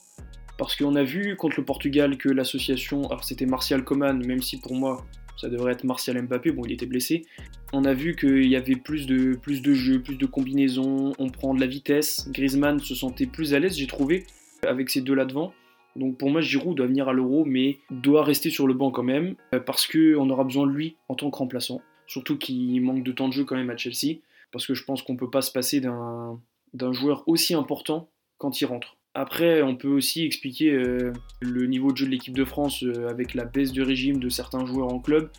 Parce 0.57 0.75
qu'on 0.75 0.95
a 0.95 1.03
vu 1.03 1.35
contre 1.35 1.59
le 1.59 1.65
Portugal 1.65 2.17
que 2.17 2.29
l'association, 2.29 3.07
alors 3.07 3.23
c'était 3.23 3.45
Martial 3.45 3.83
Coman, 3.83 4.25
même 4.25 4.41
si 4.41 4.57
pour 4.57 4.73
moi 4.73 5.05
ça 5.37 5.49
devrait 5.49 5.73
être 5.73 5.83
Martial 5.83 6.21
Mbappé, 6.21 6.51
bon 6.51 6.63
il 6.65 6.71
était 6.71 6.85
blessé, 6.85 7.25
on 7.73 7.83
a 7.83 7.93
vu 7.93 8.15
qu'il 8.15 8.47
y 8.47 8.55
avait 8.55 8.77
plus 8.77 9.05
de, 9.05 9.35
plus 9.35 9.61
de 9.61 9.73
jeux, 9.73 10.01
plus 10.01 10.15
de 10.15 10.25
combinaisons, 10.25 11.11
on 11.19 11.29
prend 11.29 11.53
de 11.53 11.59
la 11.59 11.67
vitesse, 11.67 12.29
Griezmann 12.31 12.79
se 12.79 12.95
sentait 12.95 13.25
plus 13.25 13.53
à 13.53 13.59
l'aise 13.59 13.75
j'ai 13.77 13.87
trouvé 13.87 14.25
avec 14.65 14.89
ces 14.89 15.01
deux 15.01 15.13
là 15.13 15.25
devant. 15.25 15.53
Donc 15.97 16.17
pour 16.17 16.29
moi 16.29 16.39
Giroud 16.39 16.77
doit 16.77 16.87
venir 16.87 17.09
à 17.09 17.13
l'Euro 17.13 17.43
mais 17.43 17.79
doit 17.91 18.23
rester 18.23 18.49
sur 18.49 18.65
le 18.65 18.73
banc 18.73 18.91
quand 18.91 19.03
même, 19.03 19.35
parce 19.65 19.87
qu'on 19.87 20.29
aura 20.29 20.45
besoin 20.45 20.67
de 20.67 20.71
lui 20.71 20.95
en 21.09 21.15
tant 21.15 21.29
que 21.29 21.37
remplaçant. 21.37 21.81
Surtout 22.07 22.37
qu'il 22.37 22.81
manque 22.81 23.03
de 23.03 23.11
temps 23.11 23.27
de 23.27 23.33
jeu 23.33 23.43
quand 23.43 23.55
même 23.55 23.69
à 23.69 23.77
Chelsea, 23.77 24.19
parce 24.51 24.65
que 24.65 24.73
je 24.73 24.85
pense 24.85 25.01
qu'on 25.01 25.13
ne 25.13 25.17
peut 25.17 25.29
pas 25.29 25.41
se 25.41 25.51
passer 25.51 25.81
d'un 25.81 26.93
joueur 26.93 27.27
aussi 27.27 27.53
important 27.53 28.09
quand 28.37 28.61
il 28.61 28.65
rentre. 28.65 28.95
Après, 29.17 29.61
on 29.61 29.77
peut 29.77 29.87
aussi 29.87 30.25
expliquer 30.25 30.73
euh, 30.73 31.13
le 31.39 31.65
niveau 31.67 31.93
de 31.93 31.97
jeu 31.97 32.05
de 32.05 32.11
l'équipe 32.11 32.35
de 32.35 32.43
France 32.43 32.83
euh, 32.83 33.07
avec 33.07 33.33
la 33.33 33.45
baisse 33.45 33.71
de 33.71 33.81
régime 33.81 34.19
de 34.19 34.27
certains 34.27 34.65
joueurs 34.65 34.93
en 34.93 34.99
club. 34.99 35.29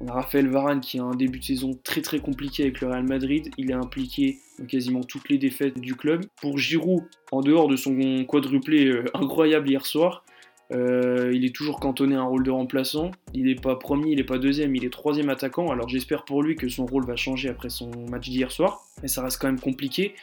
On 0.00 0.08
a 0.08 0.14
Raphaël 0.14 0.48
Varane 0.48 0.80
qui 0.80 0.98
a 0.98 1.04
un 1.04 1.14
début 1.14 1.38
de 1.38 1.44
saison 1.44 1.78
très 1.84 2.00
très 2.00 2.20
compliqué 2.20 2.62
avec 2.62 2.80
le 2.80 2.88
Real 2.88 3.04
Madrid. 3.04 3.50
Il 3.58 3.70
est 3.70 3.74
impliqué 3.74 4.38
dans 4.58 4.64
quasiment 4.64 5.02
toutes 5.02 5.28
les 5.28 5.36
défaites 5.36 5.78
du 5.78 5.94
club. 5.94 6.24
Pour 6.40 6.56
Giroud, 6.56 7.04
en 7.30 7.42
dehors 7.42 7.68
de 7.68 7.76
son 7.76 8.24
quadruplé 8.24 8.86
euh, 8.86 9.04
incroyable 9.12 9.68
hier 9.68 9.84
soir, 9.84 10.24
il 10.70 11.44
est 11.44 11.54
toujours 11.54 11.80
cantonné 11.80 12.14
à 12.14 12.20
un 12.20 12.24
rôle 12.24 12.44
de 12.44 12.50
remplaçant. 12.50 13.10
Il 13.34 13.44
n'est 13.44 13.54
pas 13.54 13.76
premier, 13.76 14.12
il 14.12 14.16
n'est 14.16 14.24
pas 14.24 14.38
deuxième, 14.38 14.74
il 14.74 14.84
est 14.84 14.92
troisième 14.92 15.28
attaquant. 15.28 15.70
Alors 15.70 15.88
j'espère 15.88 16.24
pour 16.24 16.42
lui 16.42 16.56
que 16.56 16.68
son 16.68 16.84
rôle 16.86 17.06
va 17.06 17.16
changer 17.16 17.48
après 17.48 17.70
son 17.70 17.90
match 18.10 18.28
d'hier 18.28 18.50
soir. 18.50 18.84
Mais 19.02 19.08
ça 19.08 19.22
reste 19.22 19.38
quand 19.38 19.48
même 19.48 19.60
compliqué. 19.60 20.14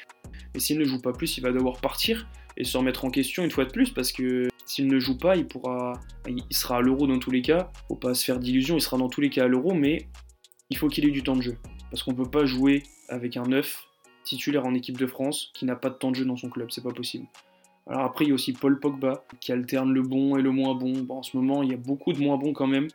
Et 0.56 0.60
s'il 0.60 0.80
ne 0.80 0.86
joue 0.86 1.02
pas 1.02 1.13
plus, 1.13 1.38
il 1.38 1.42
va 1.42 1.52
devoir 1.52 1.80
partir 1.81 2.28
et 2.57 2.63
se 2.63 2.78
remettre 2.78 3.06
en 3.06 3.10
question 3.10 3.44
une 3.44 3.52
fois 3.52 3.66
de 3.66 3.72
plus 3.72 3.90
parce 3.92 4.12
que 4.12 4.48
s'il 4.66 4.88
ne 4.88 5.00
joue 5.00 5.18
pas, 5.18 5.36
il 5.36 5.48
pourra, 5.48 5.94
il 6.28 6.44
sera 6.52 6.78
à 6.78 6.81
l'euro 6.81 7.07
dans 7.07 7.19
tous 7.19 7.31
les 7.31 7.42
cas. 7.42 7.72
Faut 7.88 7.96
pas 7.96 8.13
se 8.13 8.24
faire 8.24 8.40
d'illusions, 8.40 8.78
il 8.78 8.81
sera 8.81 8.98
dans 8.98 9.10
tous 9.10 9.22
les 9.22 9.30
cas 9.30 9.46
à 9.46 9.48
l'euro, 9.48 9.74
mais 9.74 10.07
il 10.69 10.78
faut 10.78 10.88
qu'il 10.88 11.06
ait 11.06 11.12
du 11.12 11.24
temps 11.24 11.36
de 11.36 11.42
jeu 11.42 11.57
parce 11.92 12.04
qu'on 12.04 12.13
peut 12.13 12.30
pas 12.30 12.46
jouer 12.46 12.84
avec 13.10 13.38
un 13.38 13.44
9 13.44 13.88
titulaire 14.24 14.66
en 14.66 14.74
équipe 14.74 14.98
de 14.98 15.06
France 15.06 15.52
qui 15.54 15.66
n'a 15.66 15.75
pas 15.75 15.90
de 15.90 15.96
temps 15.96 16.12
de 16.12 16.16
jeu 16.16 16.25
dans 16.25 16.36
son 16.36 16.50
club, 16.50 16.69
c'est 16.72 16.84
pas 16.84 16.92
possible. 16.92 17.28
Alors 17.88 18.02
après, 18.02 18.25
il 18.25 18.30
y 18.30 18.31
a 18.31 18.34
aussi 18.34 18.54
Paul 18.54 18.80
Pogba 18.80 19.24
qui 19.40 19.52
alterne 19.52 19.94
le 19.94 20.02
bon 20.02 20.36
et 20.38 20.42
le 20.42 20.52
moins 20.52 20.74
bon. 20.74 21.06
en 21.10 21.22
ce 21.22 21.38
moment, 21.38 21.62
il 21.62 21.69
y 21.69 21.74
a 21.74 21.78
beaucoup 21.78 22.13
de 22.13 22.19
moins 22.19 22.38
bons 22.38 22.54
quand 22.54 22.68
même. 22.68 22.88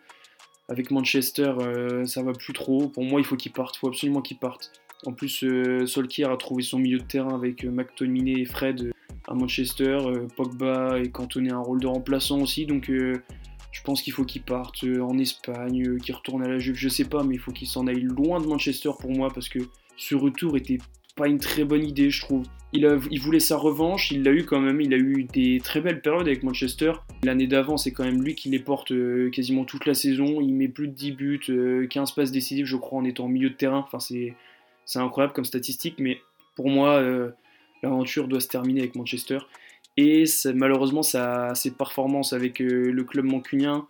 Avec 0.68 0.90
Manchester, 0.90 1.54
euh, 1.60 2.04
ça 2.06 2.22
va 2.22 2.32
plus 2.32 2.52
trop. 2.52 2.88
Pour 2.88 3.04
moi, 3.04 3.20
il 3.20 3.24
faut 3.24 3.36
qu'il 3.36 3.52
parte. 3.52 3.76
Il 3.76 3.78
faut 3.78 3.88
absolument 3.88 4.20
qu'il 4.20 4.38
parte. 4.38 4.72
En 5.06 5.12
plus, 5.12 5.44
euh, 5.44 5.86
Solskjaer 5.86 6.30
a 6.30 6.36
trouvé 6.36 6.62
son 6.62 6.78
milieu 6.78 6.98
de 6.98 7.04
terrain 7.04 7.34
avec 7.34 7.64
euh, 7.64 7.70
McTominay 7.70 8.40
et 8.40 8.44
Fred 8.44 8.92
Manchester. 9.34 9.98
Pogba 10.36 10.98
est 10.98 11.10
cantonné 11.10 11.50
à 11.50 11.56
un 11.56 11.60
rôle 11.60 11.80
de 11.80 11.86
remplaçant 11.86 12.40
aussi. 12.40 12.66
Donc, 12.66 12.90
je 12.90 13.82
pense 13.84 14.02
qu'il 14.02 14.12
faut 14.12 14.24
qu'il 14.24 14.42
parte 14.42 14.84
en 14.84 15.18
Espagne, 15.18 15.98
qu'il 15.98 16.14
retourne 16.14 16.42
à 16.42 16.48
la 16.48 16.58
Juve. 16.58 16.76
Je 16.76 16.88
sais 16.88 17.04
pas, 17.04 17.22
mais 17.22 17.34
il 17.36 17.40
faut 17.40 17.52
qu'il 17.52 17.68
s'en 17.68 17.86
aille 17.86 18.02
loin 18.02 18.40
de 18.40 18.46
Manchester 18.46 18.90
pour 18.98 19.10
moi 19.10 19.30
parce 19.32 19.48
que 19.48 19.60
ce 19.96 20.14
retour 20.14 20.56
était 20.56 20.78
pas 21.16 21.28
une 21.28 21.38
très 21.38 21.64
bonne 21.64 21.84
idée, 21.84 22.10
je 22.10 22.20
trouve. 22.22 22.46
Il, 22.72 23.20
voulait 23.20 23.40
sa 23.40 23.56
revanche, 23.56 24.12
il 24.12 24.22
l'a 24.22 24.30
eu 24.30 24.44
quand 24.44 24.60
même, 24.60 24.80
il 24.80 24.94
a 24.94 24.96
eu 24.96 25.24
des 25.24 25.60
très 25.62 25.80
belles 25.80 26.00
périodes 26.00 26.28
avec 26.28 26.44
Manchester. 26.44 26.92
L'année 27.24 27.48
d'avant, 27.48 27.76
c'est 27.76 27.92
quand 27.92 28.04
même 28.04 28.22
lui 28.22 28.36
qui 28.36 28.48
les 28.48 28.60
porte 28.60 28.92
euh, 28.92 29.28
quasiment 29.30 29.64
toute 29.64 29.86
la 29.86 29.94
saison. 29.94 30.40
Il 30.40 30.54
met 30.54 30.68
plus 30.68 30.86
de 30.86 30.92
10 30.92 31.12
buts, 31.12 31.40
15 31.40 31.50
euh, 31.50 32.14
passes 32.14 32.30
décisives, 32.30 32.66
je 32.66 32.76
crois, 32.76 33.00
en 33.00 33.04
étant 33.04 33.24
au 33.24 33.28
milieu 33.28 33.50
de 33.50 33.54
terrain. 33.54 33.84
Enfin, 33.86 33.98
c'est, 33.98 34.34
incroyable 34.94 35.32
comme 35.32 35.44
statistique, 35.44 35.96
mais 35.98 36.20
pour 36.54 36.68
moi, 36.68 36.94
euh, 36.94 37.30
l'aventure 37.82 38.28
doit 38.28 38.40
se 38.40 38.48
terminer 38.48 38.80
avec 38.80 38.94
Manchester. 38.94 39.38
Et 39.96 40.24
malheureusement, 40.54 41.02
ça, 41.02 41.54
ses 41.54 41.72
performances 41.72 42.32
avec 42.32 42.58
le 42.60 43.02
club 43.04 43.24
mancunien, 43.24 43.86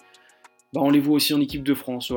bah, 0.72 0.80
on 0.82 0.90
les 0.90 1.00
voit 1.00 1.14
aussi 1.14 1.34
en 1.34 1.40
équipe 1.40 1.62
de 1.62 1.74
France. 1.74 2.12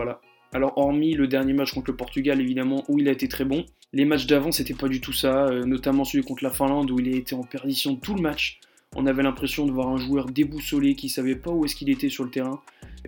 Alors, 0.54 0.78
hormis 0.78 1.14
le 1.14 1.28
dernier 1.28 1.54
match 1.54 1.74
contre 1.74 1.92
le 1.92 1.98
Portugal, 1.98 2.40
évidemment, 2.40 2.84
où 2.88 3.00
il 3.00 3.08
a 3.08 3.12
été 3.12 3.28
très 3.28 3.46
bon, 3.46 3.66
les 3.94 4.06
matchs 4.06 4.26
d'avant, 4.26 4.52
c'était 4.52 4.74
pas 4.74 4.88
du 4.88 5.02
tout 5.02 5.14
ça, 5.14 5.46
euh, 5.46 5.66
notamment 5.66 6.04
celui 6.04 6.24
contre 6.24 6.44
la 6.44 6.50
Finlande 6.50 6.90
où 6.90 7.00
il 7.00 7.14
a 7.14 7.18
été 7.18 7.36
en 7.36 7.44
perdition 7.44 7.96
tout 7.96 8.16
le 8.16 8.22
match. 8.22 8.60
On 8.96 9.06
avait 9.06 9.22
l'impression 9.22 9.66
de 9.68 9.72
voir 9.72 9.88
un 9.88 9.98
joueur 9.98 10.26
déboussolé 10.26 10.96
qui 10.96 11.10
savait 11.10 11.36
pas 11.36 11.52
où 11.52 11.66
est-ce 11.66 11.76
qu'il 11.76 11.90
était 11.90 12.10
sur 12.10 12.24
le 12.24 12.32
terrain. 12.32 12.62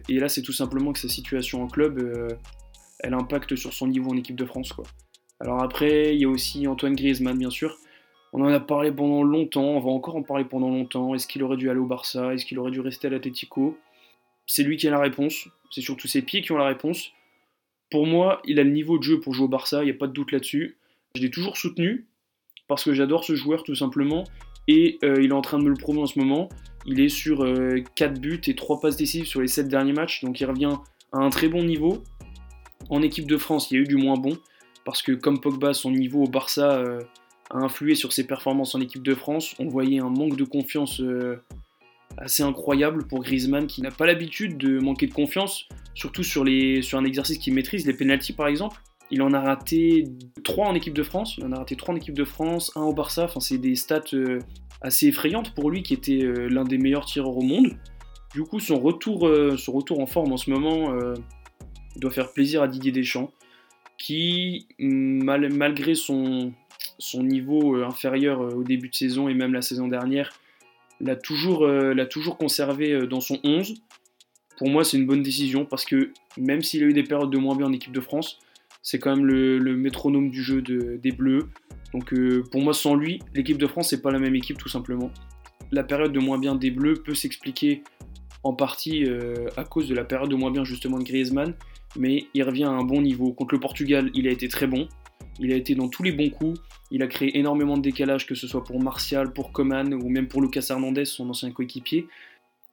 Et 0.09 0.19
là, 0.19 0.29
c'est 0.29 0.43
tout 0.43 0.53
simplement 0.53 0.93
que 0.93 0.99
sa 0.99 1.09
situation 1.09 1.63
en 1.63 1.67
club, 1.67 1.99
euh, 1.99 2.29
elle 2.99 3.15
impacte 3.15 3.55
sur 3.55 3.73
son 3.73 3.87
niveau 3.87 4.11
en 4.11 4.17
équipe 4.17 4.35
de 4.35 4.45
France. 4.45 4.73
Quoi. 4.73 4.85
Alors 5.39 5.61
après, 5.61 6.15
il 6.15 6.21
y 6.21 6.25
a 6.25 6.29
aussi 6.29 6.67
Antoine 6.67 6.95
Griezmann, 6.95 7.37
bien 7.37 7.49
sûr. 7.49 7.77
On 8.37 8.41
en 8.41 8.49
a 8.49 8.59
parlé 8.59 8.91
pendant 8.91 9.23
longtemps, 9.23 9.63
on 9.63 9.79
va 9.79 9.89
encore 9.91 10.17
en 10.17 10.21
parler 10.21 10.43
pendant 10.43 10.69
longtemps. 10.69 11.15
Est-ce 11.15 11.25
qu'il 11.25 11.41
aurait 11.41 11.55
dû 11.55 11.69
aller 11.69 11.79
au 11.79 11.85
Barça? 11.85 12.33
Est-ce 12.33 12.45
qu'il 12.45 12.59
aurait 12.59 12.69
dû 12.69 12.81
rester 12.81 13.07
à 13.07 13.09
l'Atletico 13.09 13.77
C'est 14.45 14.63
lui 14.63 14.75
qui 14.75 14.89
a 14.89 14.91
la 14.91 14.99
réponse. 14.99 15.47
C'est 15.71 15.79
surtout 15.79 16.09
ses 16.09 16.21
pieds 16.21 16.41
qui 16.41 16.51
ont 16.51 16.57
la 16.57 16.67
réponse. 16.67 17.13
Pour 17.89 18.05
moi, 18.05 18.41
il 18.43 18.59
a 18.59 18.65
le 18.65 18.71
niveau 18.71 18.97
de 18.97 19.03
jeu 19.03 19.21
pour 19.21 19.33
jouer 19.33 19.45
au 19.45 19.47
Barça, 19.47 19.83
il 19.83 19.85
n'y 19.85 19.91
a 19.91 19.97
pas 19.97 20.07
de 20.07 20.11
doute 20.11 20.33
là-dessus. 20.33 20.75
Je 21.15 21.21
l'ai 21.21 21.29
toujours 21.29 21.55
soutenu 21.55 22.07
parce 22.67 22.83
que 22.83 22.93
j'adore 22.93 23.23
ce 23.23 23.35
joueur 23.35 23.63
tout 23.63 23.73
simplement 23.75 24.25
et 24.67 24.97
euh, 25.05 25.15
il 25.21 25.29
est 25.29 25.33
en 25.33 25.41
train 25.41 25.57
de 25.57 25.63
me 25.63 25.69
le 25.69 25.77
prouver 25.77 26.01
en 26.01 26.05
ce 26.05 26.19
moment. 26.19 26.49
Il 26.85 26.99
est 26.99 27.07
sur 27.07 27.37
4 27.37 27.47
euh, 27.47 28.19
buts 28.19 28.41
et 28.47 28.55
3 28.55 28.81
passes 28.81 28.97
décisives 28.97 29.27
sur 29.27 29.39
les 29.39 29.47
7 29.47 29.69
derniers 29.69 29.93
matchs, 29.93 30.25
donc 30.25 30.41
il 30.41 30.45
revient 30.45 30.75
à 31.13 31.19
un 31.19 31.29
très 31.29 31.47
bon 31.47 31.63
niveau. 31.63 32.03
En 32.89 33.01
équipe 33.01 33.27
de 33.27 33.37
France, 33.37 33.71
il 33.71 33.75
y 33.75 33.77
a 33.77 33.83
eu 33.83 33.87
du 33.87 33.95
moins 33.95 34.17
bon 34.17 34.37
parce 34.83 35.01
que 35.01 35.13
comme 35.13 35.39
Pogba, 35.39 35.73
son 35.73 35.91
niveau 35.91 36.23
au 36.25 36.27
Barça 36.27 36.79
euh, 36.79 36.99
a 37.51 37.57
influé 37.57 37.95
sur 37.95 38.13
ses 38.13 38.25
performances 38.25 38.75
en 38.75 38.81
équipe 38.81 39.03
de 39.03 39.15
France. 39.15 39.55
On 39.59 39.67
voyait 39.67 39.99
un 39.99 40.09
manque 40.09 40.35
de 40.35 40.43
confiance 40.43 41.01
assez 42.17 42.43
incroyable 42.43 43.07
pour 43.07 43.21
Griezmann 43.21 43.67
qui 43.67 43.81
n'a 43.81 43.91
pas 43.91 44.05
l'habitude 44.05 44.57
de 44.57 44.79
manquer 44.79 45.07
de 45.07 45.13
confiance, 45.13 45.67
surtout 45.93 46.23
sur, 46.23 46.43
les, 46.43 46.81
sur 46.81 46.97
un 46.97 47.05
exercice 47.05 47.37
qu'il 47.37 47.53
maîtrise, 47.53 47.85
les 47.85 47.93
pénalties 47.93 48.33
par 48.33 48.47
exemple. 48.47 48.81
Il 49.11 49.21
en 49.21 49.33
a 49.33 49.39
raté 49.39 50.05
3 50.43 50.67
en 50.67 50.75
équipe 50.75 50.93
de 50.93 51.03
France, 51.03 51.35
il 51.37 51.45
en 51.45 51.51
a 51.51 51.57
raté 51.57 51.75
3 51.75 51.93
en 51.93 51.97
équipe 51.97 52.15
de 52.15 52.25
France, 52.25 52.71
1 52.75 52.81
au 52.81 52.93
Barça, 52.93 53.25
enfin 53.25 53.39
c'est 53.39 53.59
des 53.59 53.75
stats 53.75 54.01
euh, 54.13 54.39
assez 54.81 55.07
effrayantes 55.07 55.53
pour 55.53 55.69
lui 55.69 55.83
qui 55.83 55.93
était 55.93 56.23
euh, 56.23 56.47
l'un 56.49 56.63
des 56.63 56.77
meilleurs 56.77 57.05
tireurs 57.05 57.37
au 57.37 57.43
monde. 57.43 57.77
Du 58.33 58.43
coup 58.43 58.59
son 58.59 58.79
retour, 58.79 59.27
euh, 59.27 59.57
son 59.57 59.73
retour 59.73 59.99
en 59.99 60.07
forme 60.07 60.31
en 60.33 60.37
ce 60.37 60.49
moment 60.49 60.91
doit 61.97 62.11
faire 62.11 62.33
plaisir 62.33 62.61
à 62.61 62.67
Didier 62.67 62.91
Deschamps, 62.91 63.31
qui 63.97 64.67
malgré 64.79 65.95
son, 65.95 66.51
son 66.97 67.23
niveau 67.23 67.83
inférieur 67.83 68.39
au 68.39 68.63
début 68.63 68.89
de 68.89 68.95
saison 68.95 69.27
et 69.29 69.33
même 69.33 69.53
la 69.53 69.61
saison 69.61 69.87
dernière, 69.87 70.31
l'a 71.01 71.15
toujours, 71.15 71.67
l'a 71.67 72.05
toujours 72.05 72.37
conservé 72.37 73.07
dans 73.07 73.19
son 73.19 73.39
11. 73.43 73.75
Pour 74.57 74.69
moi, 74.69 74.83
c'est 74.83 74.97
une 74.97 75.05
bonne 75.05 75.23
décision 75.23 75.65
parce 75.65 75.85
que 75.85 76.11
même 76.37 76.61
s'il 76.61 76.83
a 76.83 76.85
eu 76.85 76.93
des 76.93 77.03
périodes 77.03 77.29
de 77.29 77.37
moins 77.37 77.55
bien 77.55 77.67
en 77.67 77.73
équipe 77.73 77.91
de 77.91 78.01
France, 78.01 78.39
c'est 78.85 78.99
quand 78.99 79.15
même 79.15 79.25
le, 79.25 79.75
métronome 79.75 80.29
du 80.29 80.41
jeu 80.43 80.61
des 80.61 81.11
Bleus. 81.11 81.49
Donc 81.91 82.13
euh, 82.13 82.43
pour 82.51 82.61
moi, 82.61 82.73
sans 82.73 82.95
lui, 82.95 83.19
l'équipe 83.33 83.57
de 83.57 83.67
France, 83.67 83.89
c'est 83.89 84.01
pas 84.01 84.11
la 84.11 84.19
même 84.19 84.35
équipe 84.35 84.57
tout 84.57 84.69
simplement. 84.69 85.11
La 85.71 85.83
période 85.83 86.13
de 86.13 86.19
moins 86.19 86.37
bien 86.37 86.55
des 86.55 86.69
Bleus 86.69 87.01
peut 87.03 87.15
s'expliquer 87.15 87.83
en 88.43 88.53
partie 88.53 89.05
euh, 89.05 89.47
à 89.57 89.63
cause 89.63 89.87
de 89.87 89.95
la 89.95 90.03
période 90.03 90.29
de 90.29 90.35
moins 90.35 90.51
bien 90.51 90.63
justement 90.63 90.99
de 90.99 91.03
Griezmann, 91.03 91.55
mais 91.97 92.27
il 92.35 92.43
revient 92.43 92.65
à 92.65 92.69
un 92.69 92.83
bon 92.83 93.01
niveau. 93.01 93.33
Contre 93.33 93.55
le 93.55 93.59
Portugal, 93.59 94.11
il 94.13 94.27
a 94.27 94.31
été 94.31 94.47
très 94.47 94.67
bon. 94.67 94.87
Il 95.39 95.51
a 95.51 95.55
été 95.55 95.75
dans 95.75 95.89
tous 95.89 96.03
les 96.03 96.11
bons 96.11 96.29
coups. 96.29 96.59
Il 96.91 97.03
a 97.03 97.07
créé 97.07 97.37
énormément 97.37 97.77
de 97.77 97.81
décalage, 97.81 98.25
que 98.25 98.35
ce 98.35 98.47
soit 98.47 98.63
pour 98.63 98.81
Martial, 98.81 99.33
pour 99.33 99.51
Coman 99.51 99.93
ou 99.93 100.09
même 100.09 100.27
pour 100.27 100.41
Lucas 100.41 100.67
Hernandez, 100.69 101.05
son 101.05 101.29
ancien 101.29 101.51
coéquipier. 101.51 102.07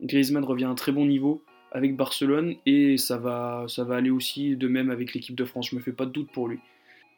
Griezmann 0.00 0.44
revient 0.44 0.64
à 0.64 0.68
un 0.68 0.74
très 0.74 0.92
bon 0.92 1.06
niveau 1.06 1.42
avec 1.72 1.96
Barcelone 1.96 2.56
et 2.66 2.96
ça 2.98 3.16
va, 3.16 3.66
aller 3.90 4.10
aussi 4.10 4.56
de 4.56 4.68
même 4.68 4.90
avec 4.90 5.14
l'équipe 5.14 5.34
de 5.34 5.44
France. 5.44 5.70
Je 5.70 5.76
me 5.76 5.80
fais 5.80 5.92
pas 5.92 6.06
de 6.06 6.10
doute 6.10 6.30
pour 6.30 6.48
lui. 6.48 6.58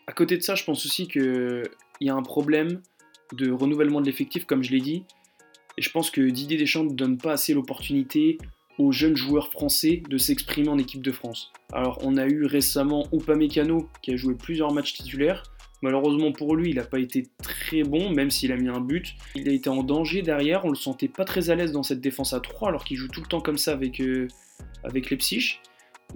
À 0.06 0.12
côté 0.12 0.36
de 0.36 0.42
ça, 0.42 0.54
je 0.54 0.64
pense 0.64 0.84
aussi 0.86 1.08
qu'il 1.08 1.62
y 2.00 2.08
a 2.08 2.14
un 2.14 2.22
problème 2.22 2.80
de 3.32 3.50
renouvellement 3.50 4.00
de 4.00 4.06
l'effectif, 4.06 4.44
comme 4.44 4.62
je 4.62 4.70
l'ai 4.70 4.80
dit. 4.80 5.04
Et 5.76 5.82
je 5.82 5.90
pense 5.90 6.10
que 6.10 6.20
Didier 6.20 6.56
Deschamps 6.56 6.84
ne 6.84 6.94
donne 6.94 7.18
pas 7.18 7.32
assez 7.32 7.52
l'opportunité 7.52 8.38
aux 8.78 8.92
jeunes 8.92 9.16
joueurs 9.16 9.50
français 9.50 10.02
de 10.08 10.18
s'exprimer 10.18 10.68
en 10.68 10.78
équipe 10.78 11.02
de 11.02 11.12
France. 11.12 11.52
Alors 11.72 11.98
on 12.02 12.16
a 12.16 12.26
eu 12.26 12.44
récemment 12.44 13.06
Upamecano 13.12 13.88
qui 14.02 14.12
a 14.12 14.16
joué 14.16 14.34
plusieurs 14.34 14.72
matchs 14.72 14.94
titulaires. 14.94 15.42
Malheureusement 15.82 16.32
pour 16.32 16.56
lui, 16.56 16.70
il 16.70 16.76
n'a 16.76 16.84
pas 16.84 16.98
été 16.98 17.26
très 17.42 17.82
bon, 17.82 18.10
même 18.10 18.30
s'il 18.30 18.52
a 18.52 18.56
mis 18.56 18.68
un 18.68 18.80
but. 18.80 19.14
Il 19.34 19.48
a 19.48 19.52
été 19.52 19.68
en 19.68 19.82
danger 19.82 20.22
derrière, 20.22 20.64
on 20.64 20.70
le 20.70 20.76
sentait 20.76 21.08
pas 21.08 21.24
très 21.24 21.50
à 21.50 21.54
l'aise 21.54 21.72
dans 21.72 21.82
cette 21.82 22.00
défense 22.00 22.32
à 22.32 22.40
3, 22.40 22.70
alors 22.70 22.84
qu'il 22.84 22.96
joue 22.96 23.08
tout 23.08 23.20
le 23.20 23.26
temps 23.26 23.40
comme 23.40 23.58
ça 23.58 23.72
avec, 23.72 24.00
euh, 24.00 24.26
avec 24.82 25.10
Leipzig. 25.10 25.60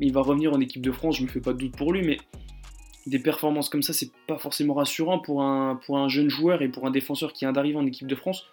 Il 0.01 0.13
va 0.13 0.23
revenir 0.23 0.53
en 0.53 0.61
équipe 0.61 0.81
de 0.81 0.93
France, 0.93 1.19
je 1.19 1.23
me 1.23 1.29
fais 1.29 1.41
pas 1.41 1.53
de 1.53 1.59
doute 1.59 1.77
pour 1.77 1.93
lui, 1.93 2.03
mais 2.03 2.19
des 3.07 3.19
performances 3.19 3.69
comme 3.69 3.83
ça, 3.83 3.93
c'est 3.93 4.11
pas 4.27 4.39
forcément 4.39 4.75
rassurant 4.75 5.19
pour 5.19 5.43
un, 5.43 5.77
pour 5.85 5.99
un 5.99 6.09
jeune 6.09 6.31
joueur 6.31 6.63
et 6.63 6.69
pour 6.69 6.87
un 6.87 6.91
défenseur 6.91 7.33
qui 7.33 7.45
vient 7.45 7.53
d'arriver 7.53 7.77
en 7.77 7.87
équipe 7.87 8.07
de 8.07 8.15
France. 8.15 8.47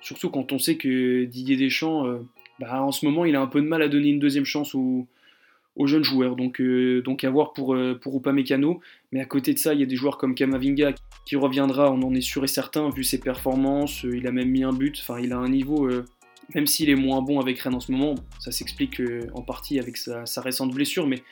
Surtout 0.00 0.30
quand 0.30 0.52
on 0.52 0.58
sait 0.58 0.76
que 0.76 1.24
Didier 1.24 1.56
Deschamps, 1.56 2.06
euh, 2.06 2.20
bah, 2.60 2.82
en 2.82 2.92
ce 2.92 3.06
moment, 3.06 3.24
il 3.24 3.34
a 3.36 3.40
un 3.40 3.46
peu 3.46 3.62
de 3.62 3.66
mal 3.66 3.80
à 3.80 3.88
donner 3.88 4.10
une 4.10 4.18
deuxième 4.18 4.44
chance 4.44 4.74
aux, 4.74 5.06
jeunes 5.86 6.04
joueurs. 6.04 6.36
Donc, 6.36 6.60
euh, 6.60 7.00
donc 7.00 7.24
à 7.24 7.30
voir 7.30 7.54
pour, 7.54 7.74
euh, 7.74 7.98
pour. 7.98 8.20
Mais 9.12 9.20
à 9.20 9.24
côté 9.24 9.54
de 9.54 9.58
ça, 9.58 9.72
il 9.72 9.80
y 9.80 9.82
a 9.82 9.86
des 9.86 9.96
joueurs 9.96 10.18
comme 10.18 10.34
Kamavinga 10.34 10.92
qui 11.24 11.36
reviendra, 11.36 11.90
on 11.90 12.02
en 12.02 12.14
est 12.14 12.20
sûr 12.20 12.44
et 12.44 12.48
certain, 12.48 12.90
vu 12.90 13.02
ses 13.02 13.18
performances. 13.18 14.02
il 14.02 14.26
a 14.26 14.30
même 14.30 14.50
mis 14.50 14.62
un 14.62 14.74
but. 14.74 14.98
Enfin, 15.00 15.18
il 15.20 15.32
a 15.32 15.38
un 15.38 15.48
niveau, 15.48 15.88
même 16.54 16.66
s'il 16.66 16.90
est 16.90 16.96
moins 16.96 17.22
bon 17.22 17.40
avec 17.40 17.58
Rennes 17.60 17.74
en 17.74 17.80
ce 17.80 17.92
moment, 17.92 18.14
ça 18.38 18.52
s'explique 18.52 19.00
en 19.34 19.40
partie 19.40 19.78
avec 19.78 19.96
sa, 19.96 20.26
sa, 20.26 20.42
récente 20.42 20.74
blessure. 20.74 21.06
Mais 21.06 21.22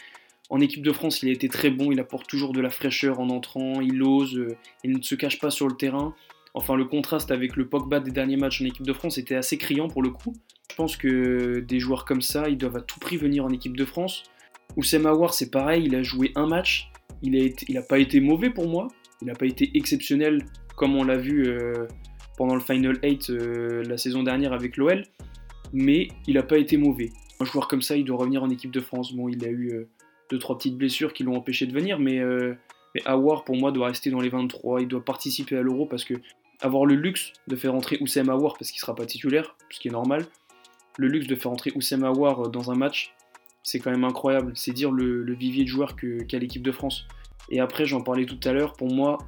en 0.49 0.61
équipe 0.61 0.83
de 0.83 0.93
France, 0.93 1.23
il 1.23 1.29
a 1.29 1.33
été 1.33 1.49
très 1.51 1.69
bon. 1.69 1.93
Il 1.93 2.01
apporte 2.01 2.27
toujours 2.27 2.55
de 2.55 2.63
la 2.63 2.71
fraîcheur 2.71 3.21
en 3.21 3.29
entrant. 3.29 3.83
Il 3.83 4.03
ose. 4.03 4.47
il 4.83 4.93
ne 4.93 5.03
se 5.03 5.15
cache 5.15 5.39
pas 5.39 5.51
sur 5.51 5.69
le 5.69 5.77
terrain. 5.77 6.15
Enfin, 6.55 6.77
le 6.77 6.85
contraste 6.85 7.31
avec 7.31 7.57
le 7.57 7.69
Pogba 7.69 8.01
des 8.01 8.11
derniers 8.11 8.37
matchs 8.37 8.63
en 8.63 8.65
équipe 8.65 8.87
de 8.87 8.93
France 8.93 9.19
était 9.19 9.37
assez 9.37 9.59
criant 9.59 9.89
pour 9.89 10.03
le 10.03 10.11
coup. 10.11 10.35
Je 10.71 10.77
pense 10.77 10.97
que 10.97 11.61
des 11.61 11.81
joueurs 11.81 12.05
comme 12.05 12.23
ça, 12.23 12.49
ils 12.49 12.57
doivent 12.57 12.77
à 12.77 12.81
tout 12.81 12.99
prix 12.99 13.17
venir 13.17 13.45
en 13.45 13.51
équipe 13.51 13.77
de 13.77 13.85
France. 13.85 14.25
Oussem 14.77 15.07
Aouar, 15.07 15.35
c'est 15.35 15.51
pareil, 15.51 15.85
il 15.87 15.95
a 15.95 16.03
joué 16.03 16.33
un 16.37 16.47
match, 16.47 16.91
il 17.23 17.53
n'a 17.71 17.83
pas 17.83 17.99
été 17.99 18.21
mauvais 18.21 18.51
pour 18.51 18.69
moi, 18.69 18.89
il 19.21 19.27
n'a 19.27 19.35
pas 19.35 19.47
été 19.47 19.71
exceptionnel 19.75 20.45
comme 20.77 20.95
on 20.95 21.05
l'a 21.05 21.17
vu 21.17 21.49
euh, 21.49 21.87
pendant 22.37 22.55
le 22.55 22.61
Final 22.61 22.97
8 23.03 23.31
euh, 23.31 23.83
la 23.85 23.97
saison 23.97 24.23
dernière 24.23 24.53
avec 24.53 24.77
l'OL, 24.77 25.03
mais 25.73 26.09
il 26.27 26.35
n'a 26.35 26.43
pas 26.43 26.59
été 26.59 26.77
mauvais. 26.77 27.11
Un 27.41 27.45
joueur 27.45 27.67
comme 27.67 27.83
ça, 27.83 27.97
il 27.97 28.05
doit 28.05 28.17
revenir 28.17 28.43
en 28.43 28.51
équipe 28.51 28.71
de 28.71 28.81
France. 28.81 29.13
Bon, 29.15 29.29
il 29.29 29.45
a 29.45 29.49
eu 29.49 29.69
2 29.69 29.75
euh, 29.75 29.89
deux 30.31 30.39
trois 30.39 30.57
petites 30.57 30.77
blessures 30.77 31.13
qui 31.13 31.25
l'ont 31.25 31.35
empêché 31.35 31.67
de 31.67 31.73
venir, 31.73 31.99
mais, 31.99 32.21
mais 32.95 33.03
Aouar 33.07 33.45
pour 33.45 33.57
moi 33.57 33.73
doit 33.73 33.89
rester 33.89 34.11
dans 34.11 34.21
les 34.21 34.29
23. 34.29 34.83
Il 34.83 34.89
doit 34.89 35.05
participer 35.05 35.57
à 35.57 35.63
l'Euro 35.63 35.87
parce 35.87 36.05
que 36.05 36.15
avoir 36.61 36.87
le 36.87 36.95
luxe 36.95 37.33
de 37.47 37.57
faire 37.57 37.75
entrer 37.75 37.99
Oussem 38.01 38.29
Aouar 38.29 38.55
parce 38.59 38.71
qu'il 38.71 38.81
sera 38.81 38.95
pas 38.95 39.07
titulaire, 39.07 39.57
ce 39.71 39.79
qui 39.79 39.89
est 39.89 39.93
normal, 39.93 40.27
le 40.97 41.09
luxe 41.09 41.27
de 41.27 41.37
faire 41.37 41.53
entrer 41.53 41.73
Oussem 41.75 42.05
Aouar 42.05 42.47
euh, 42.47 42.49
dans 42.49 42.71
un 42.71 42.75
match, 42.75 43.15
c'est 43.63 43.79
quand 43.79 43.91
même 43.91 44.05
incroyable. 44.05 44.53
C'est 44.55 44.73
dire 44.73 44.91
le, 44.91 45.33
vivier 45.35 45.65
de 45.65 45.69
joueurs 45.69 45.95
qu'a 45.97 46.39
l'équipe 46.39 46.63
de 46.63 46.73
France. 46.73 47.07
Et 47.51 47.61
après, 47.61 47.87
j'en 47.87 48.03
parlais 48.03 48.27
tout 48.27 48.41
à 48.45 48.53
l'heure, 48.53 48.75
pour 48.75 48.93
moi, 48.93 49.19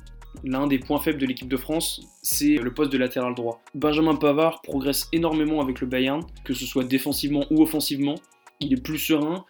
l'un 0.45 0.67
des 0.67 0.79
points 0.79 1.01
faibles 1.01 1.19
de 1.19 1.27
l'équipe 1.27 1.49
de 1.49 1.57
France, 1.57 2.03
c'est 2.23 2.57
le 2.57 2.73
poste 2.75 2.93
de 2.93 2.99
latéral 2.99 3.35
droit. 3.35 3.63
Benjamin 3.75 4.17
Pavard 4.17 4.61
progresse 4.63 5.09
énormément 5.13 5.61
avec 5.61 5.81
le 5.81 5.87
Bayern, 5.87 6.23
que 6.45 6.55
ce 6.55 6.67
soit 6.67 6.85
défensivement 6.85 7.45
ou 7.51 7.63
offensivement. 7.63 8.17
Il 8.61 8.73
est 8.73 8.83
plus 8.83 8.99
serein, 8.99 9.45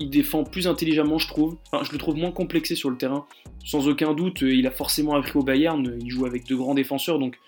il 0.00 0.10
défend 0.10 0.44
plus 0.44 0.66
intelligemment, 0.66 1.18
je 1.18 1.28
trouve. 1.28 1.56
Enfin, 1.70 1.84
je 1.84 1.92
le 1.92 1.98
trouve 1.98 2.16
moins 2.16 2.32
complexé 2.32 2.74
sur 2.74 2.90
le 2.90 2.96
terrain. 2.96 3.26
Sans 3.64 3.88
aucun 3.88 4.14
doute, 4.14 4.42
il 4.42 4.66
a 4.66 4.70
forcément 4.70 5.14
appris 5.14 5.38
au 5.38 5.42
Bayern, 5.42 5.96
il 6.00 6.10
joue 6.10 6.26
avec 6.26 6.46
de 6.46 6.54
grands 6.54 6.74
défenseurs, 6.74 7.18
donc 7.18 7.38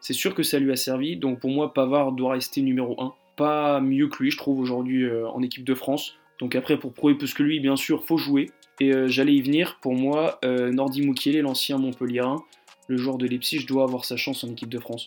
c'est 0.00 0.12
sûr 0.12 0.34
que 0.34 0.42
ça 0.42 0.58
lui 0.58 0.72
a 0.72 0.76
servi. 0.76 1.16
Donc 1.16 1.40
pour 1.40 1.50
moi, 1.50 1.74
Pavard 1.74 2.12
doit 2.12 2.32
rester 2.32 2.62
numéro 2.62 3.00
1 3.00 3.12
pas 3.36 3.80
mieux 3.80 4.08
que 4.08 4.22
lui, 4.22 4.30
je 4.30 4.36
trouve, 4.36 4.58
aujourd'hui 4.58 5.04
euh, 5.04 5.28
en 5.28 5.42
équipe 5.42 5.64
de 5.64 5.74
France. 5.74 6.14
Donc 6.40 6.54
après, 6.54 6.78
pour 6.78 6.92
prouver 6.92 7.14
plus 7.14 7.32
que 7.34 7.42
lui, 7.42 7.60
bien 7.60 7.76
sûr, 7.76 8.04
faut 8.04 8.18
jouer. 8.18 8.50
Et 8.80 8.92
euh, 8.92 9.08
j'allais 9.08 9.34
y 9.34 9.42
venir. 9.42 9.78
Pour 9.80 9.94
moi, 9.94 10.38
euh, 10.44 10.70
Nordi 10.72 11.02
Mukiele, 11.02 11.40
l'ancien 11.40 11.78
Montpellierin, 11.78 12.42
le 12.88 12.96
joueur 12.96 13.18
de 13.18 13.26
Leipzig, 13.26 13.66
doit 13.66 13.84
avoir 13.84 14.04
sa 14.04 14.16
chance 14.16 14.42
en 14.44 14.50
équipe 14.50 14.68
de 14.68 14.78
France. 14.78 15.06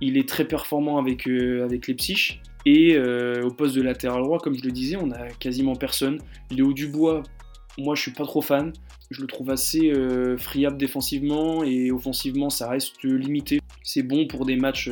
Il 0.00 0.16
est 0.16 0.28
très 0.28 0.46
performant 0.46 0.98
avec, 0.98 1.26
avec 1.26 1.88
Leipzig. 1.88 2.40
Et 2.70 2.98
au 3.42 3.50
poste 3.50 3.74
de 3.76 3.82
latéral 3.82 4.22
droit, 4.22 4.38
comme 4.38 4.54
je 4.54 4.64
le 4.64 4.72
disais, 4.72 4.96
on 4.96 5.10
a 5.10 5.28
quasiment 5.38 5.74
personne. 5.74 6.18
Léo 6.50 6.72
Dubois, 6.74 7.22
moi 7.78 7.94
je 7.94 8.02
suis 8.02 8.12
pas 8.12 8.24
trop 8.24 8.42
fan. 8.42 8.72
Je 9.10 9.22
le 9.22 9.26
trouve 9.26 9.50
assez 9.50 9.90
friable 10.36 10.76
défensivement 10.76 11.64
et 11.64 11.90
offensivement 11.90 12.50
ça 12.50 12.68
reste 12.68 13.02
limité. 13.02 13.60
C'est 13.82 14.02
bon 14.02 14.26
pour 14.26 14.44
des 14.44 14.56
matchs 14.56 14.90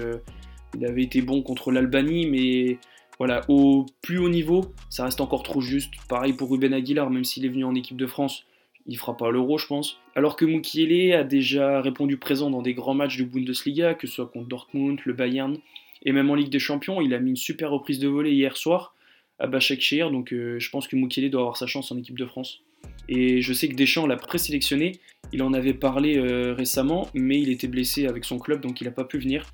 il 0.77 0.85
avait 0.85 1.03
été 1.03 1.23
bon 1.23 1.43
contre 1.43 1.73
l'Albanie, 1.73 2.27
mais 2.27 2.79
voilà, 3.19 3.43
au 3.49 3.87
plus 4.03 4.19
haut 4.19 4.29
niveau, 4.29 4.75
ça 4.91 5.05
reste 5.05 5.21
encore 5.21 5.43
trop 5.43 5.61
juste. 5.61 5.93
Pareil 6.09 6.35
pour 6.35 6.51
Ruben 6.51 6.75
Aguilar, 6.75 7.11
même 7.11 7.25
s'il 7.25 7.47
est 7.47 7.49
venu 7.49 7.65
en 7.65 7.75
équipe 7.75 7.97
de 7.97 8.07
France, 8.07 8.45
il 8.87 8.99
fera 8.99 9.17
pas 9.17 9.31
l'euro, 9.31 9.59
je 9.59 9.67
pense. 9.67 9.99
Alors 10.15 10.37
que 10.37 10.45
Mukiele 10.45 11.15
a 11.15 11.25
déjà 11.25 11.81
répondu 11.81 12.19
présent 12.19 12.51
dans 12.51 12.63
des 12.63 12.75
grands 12.75 12.95
matchs 12.95 13.17
de 13.17 13.25
Bundesliga, 13.25 13.95
que 13.95 14.07
ce 14.07 14.15
soit 14.15 14.27
contre 14.27 14.49
Dortmund, 14.49 15.01
le 15.05 15.13
Bayern, 15.13 15.57
et 16.03 16.13
même 16.13 16.31
en 16.31 16.35
Ligue 16.35 16.51
des 16.51 16.59
Champions, 16.59 17.01
il 17.01 17.15
a 17.15 17.19
mis 17.19 17.31
une 17.31 17.37
super 17.37 17.71
reprise 17.71 17.99
de 17.99 18.09
volée 18.09 18.33
hier 18.33 18.57
soir 18.57 18.95
à 19.39 19.47
Başakşehir, 19.47 20.11
donc 20.11 20.33
euh, 20.33 20.59
je 20.59 20.71
pense 20.71 20.89
que 20.89 20.97
Mukiele 20.97 21.31
doit 21.31 21.43
avoir 21.43 21.57
sa 21.57 21.67
chance 21.67 21.93
en 21.93 21.99
équipe 21.99 22.19
de 22.19 22.27
France. 22.27 22.63
Et 23.09 23.43
je 23.43 23.53
sais 23.53 23.69
que 23.69 23.75
Deschamps 23.75 24.07
l'a 24.07 24.17
présélectionné, 24.17 24.93
il 25.33 25.43
en 25.43 25.53
avait 25.53 25.75
parlé 25.75 26.17
euh, 26.17 26.55
récemment, 26.55 27.09
mais 27.15 27.41
il 27.41 27.51
était 27.51 27.69
blessé 27.69 28.07
avec 28.07 28.25
son 28.25 28.39
club, 28.39 28.61
donc 28.61 28.81
il 28.81 28.85
n'a 28.85 28.91
pas 28.91 29.05
pu 29.05 29.19
venir. 29.19 29.53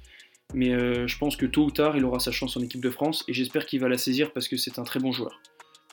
Mais 0.54 0.72
euh, 0.72 1.06
je 1.06 1.16
pense 1.18 1.36
que 1.36 1.46
tôt 1.46 1.64
ou 1.64 1.70
tard, 1.70 1.96
il 1.96 2.04
aura 2.04 2.20
sa 2.20 2.30
chance 2.30 2.56
en 2.56 2.60
équipe 2.60 2.82
de 2.82 2.90
France 2.90 3.24
et 3.26 3.32
j'espère 3.32 3.64
qu'il 3.64 3.80
va 3.80 3.88
la 3.88 3.96
saisir 3.96 4.32
parce 4.32 4.48
que 4.48 4.56
c'est 4.56 4.78
un 4.78 4.84
très 4.84 5.00
bon 5.00 5.12
joueur. 5.12 5.40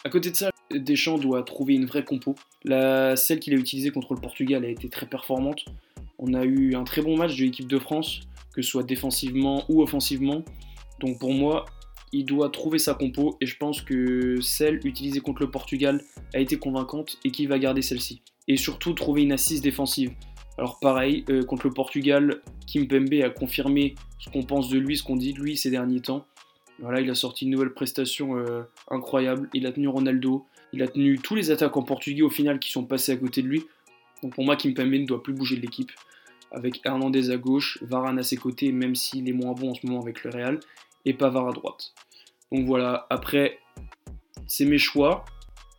À 0.04 0.10
côté 0.10 0.32
de 0.32 0.36
ça, 0.36 0.52
Deschamps 0.72 1.18
doit 1.18 1.44
trouver 1.44 1.76
une 1.76 1.86
vraie 1.86 2.04
compo. 2.04 2.36
La, 2.64 3.16
celle 3.16 3.40
qu'il 3.40 3.54
a 3.54 3.58
utilisée 3.58 3.92
contre 3.92 4.14
le 4.14 4.22
Portugal 4.22 4.64
a 4.66 4.70
été 4.70 4.90
très 4.90 5.06
performante. 5.06 5.66
On 6.18 6.34
a 6.34 6.44
eu 6.44 6.76
un 6.76 6.84
très 6.84 7.02
bon 7.02 7.18
match 7.18 7.38
de 7.38 7.44
l'équipe 7.44 7.68
de 7.68 7.80
France, 7.80 8.22
que 8.54 8.62
ce 8.62 8.70
soit 8.70 8.84
défensivement 8.84 9.64
ou 9.70 9.82
offensivement. 9.82 10.44
Donc 11.00 11.20
pour 11.20 11.34
moi, 11.34 11.66
il 12.12 12.26
doit 12.26 12.50
trouver 12.50 12.80
sa 12.80 12.94
compo 12.94 13.38
et 13.42 13.46
je 13.46 13.58
pense 13.58 13.82
que 13.82 14.42
celle 14.42 14.86
utilisée 14.86 15.20
contre 15.20 15.42
le 15.42 15.52
Portugal 15.52 16.02
a 16.34 16.40
été 16.40 16.58
convaincante 16.58 17.18
et 17.24 17.32
qu'il 17.32 17.48
va 17.48 17.60
garder 17.60 17.82
celle-ci. 17.82 18.22
Et 18.48 18.58
surtout 18.58 18.94
trouver 18.94 19.24
une 19.24 19.32
assise 19.32 19.62
défensive. 19.62 20.12
Alors 20.58 20.80
pareil, 20.80 21.24
euh, 21.30 21.44
contre 21.44 21.68
le 21.68 21.74
Portugal, 21.74 22.42
Kim 22.68 22.88
Pembe 22.88 23.14
a 23.24 23.30
confirmé 23.30 23.96
ce 24.18 24.30
qu'on 24.30 24.44
pense 24.44 24.70
de 24.70 24.78
lui, 24.78 24.98
ce 24.98 25.04
qu'on 25.04 25.16
dit 25.16 25.34
de 25.34 25.40
lui 25.40 25.56
ces 25.56 25.70
derniers 25.70 26.02
temps. 26.02 26.26
Voilà, 26.80 27.02
il 27.02 27.10
a 27.10 27.16
sorti 27.16 27.46
une 27.46 27.52
nouvelle 27.52 27.74
prestation 27.74 28.38
euh, 28.38 28.64
incroyable. 28.90 29.50
Il 29.54 29.66
a 29.68 29.72
tenu 29.72 29.88
Ronaldo, 29.88 30.46
il 30.74 30.82
a 30.82 30.88
tenu 30.88 31.20
tous 31.20 31.36
les 31.36 31.52
attaquants 31.52 31.84
portugais 31.84 32.22
au 32.24 32.30
final 32.30 32.60
qui 32.60 32.72
sont 32.72 32.84
passés 32.84 33.12
à 33.12 33.18
côté 33.18 33.42
de 33.42 33.48
lui. 33.48 33.64
Donc 34.24 34.34
pour 34.36 34.44
moi, 34.44 34.56
Kim 34.56 34.74
Pembe 34.74 34.92
ne 34.92 35.06
doit 35.06 35.24
plus 35.24 35.34
bouger 35.34 35.56
de 35.56 35.62
l'équipe. 35.62 35.92
Avec 36.52 36.82
Hernandez 36.86 37.30
à 37.32 37.38
gauche, 37.38 37.78
Varane 37.82 38.20
à 38.20 38.24
ses 38.24 38.38
côtés, 38.38 38.72
même 38.72 38.96
s'il 38.96 39.30
est 39.30 39.34
moins 39.34 39.54
bon 39.54 39.72
en 39.72 39.74
ce 39.74 39.86
moment 39.86 40.02
avec 40.02 40.24
le 40.24 40.32
Real, 40.32 40.60
et 41.06 41.14
Pavard 41.14 41.48
à 41.48 41.52
droite. 41.52 41.94
Donc 42.52 42.66
voilà, 42.66 43.06
après, 43.10 43.60
c'est 44.48 44.66
mes 44.66 44.78
choix. 44.78 45.26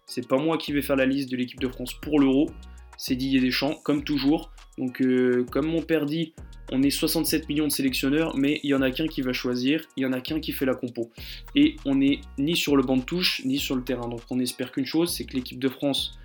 C'est 0.07 0.27
pas 0.27 0.39
moi 0.39 0.59
qui 0.59 0.73
vais 0.73 0.83
faire 0.83 0.97
la 0.97 1.07
liste 1.07 1.31
de 1.31 1.37
l'équipe 1.37 1.61
de 1.61 1.69
France 1.69 1.95
pour 1.95 2.21
l'Euro. 2.21 2.51
C'est 2.97 3.17
Didier 3.17 3.41
Deschamps, 3.41 3.77
comme 3.85 4.05
toujours. 4.05 4.51
Donc, 4.79 5.01
euh, 5.01 5.45
comme 5.51 5.67
mon 5.67 5.83
père 5.83 6.07
dit, 6.07 6.33
on 6.73 6.83
est 6.83 6.91
67 6.91 7.49
millions 7.49 7.67
de 7.67 7.73
sélectionneurs, 7.73 8.37
mais 8.37 8.61
il 8.63 8.71
y 8.71 8.75
en 8.75 8.83
a 8.83 8.91
qu'un 8.91 9.07
qui 9.07 9.23
va 9.23 9.33
choisir, 9.33 9.87
il 9.97 10.03
y 10.05 10.07
en 10.07 10.13
a 10.13 10.21
qu'un 10.21 10.41
qui 10.41 10.53
fait 10.53 10.67
la 10.67 10.75
compo. 10.75 11.11
Et 11.55 11.77
on 11.85 11.97
n'est 11.97 12.21
ni 12.39 12.57
sur 12.57 12.77
le 12.77 12.83
banc 12.83 12.97
de 12.97 13.03
touche, 13.03 13.43
ni 13.45 13.59
sur 13.59 13.75
le 13.75 13.83
terrain. 13.83 14.09
Donc, 14.09 14.21
on 14.31 14.39
espère 14.39 14.71
qu'une 14.73 14.87
chose, 14.87 15.13
c'est 15.15 15.25
que 15.25 15.35
l'équipe 15.35 15.59
de 15.59 15.69
France 15.69 16.19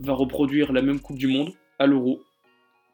va 0.00 0.12
reproduire 0.12 0.72
la 0.72 0.82
même 0.82 1.00
Coupe 1.00 1.18
du 1.18 1.28
Monde 1.28 1.52
à 1.78 1.86
l'Euro, 1.86 2.22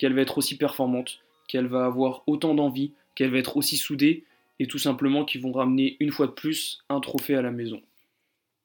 qu'elle 0.03 0.15
va 0.15 0.23
être 0.23 0.37
aussi 0.37 0.57
performante, 0.57 1.21
qu'elle 1.47 1.69
va 1.69 1.85
avoir 1.85 2.25
autant 2.27 2.57
d'envie, 2.57 2.91
qu'elle 3.15 3.31
va 3.31 3.39
être 3.39 3.57
aussi 3.57 3.77
soudée, 3.77 4.25
et 4.59 4.67
tout 4.67 4.79
simplement 4.79 5.25
qu'ils 5.25 5.41
vont 5.41 5.53
ramener 5.53 5.97
une 6.01 6.11
fois 6.11 6.27
de 6.27 6.33
plus 6.33 6.83
un 6.89 6.99
trophée 6.99 7.37
à 7.37 7.41
la 7.41 7.53
maison. 7.53 7.81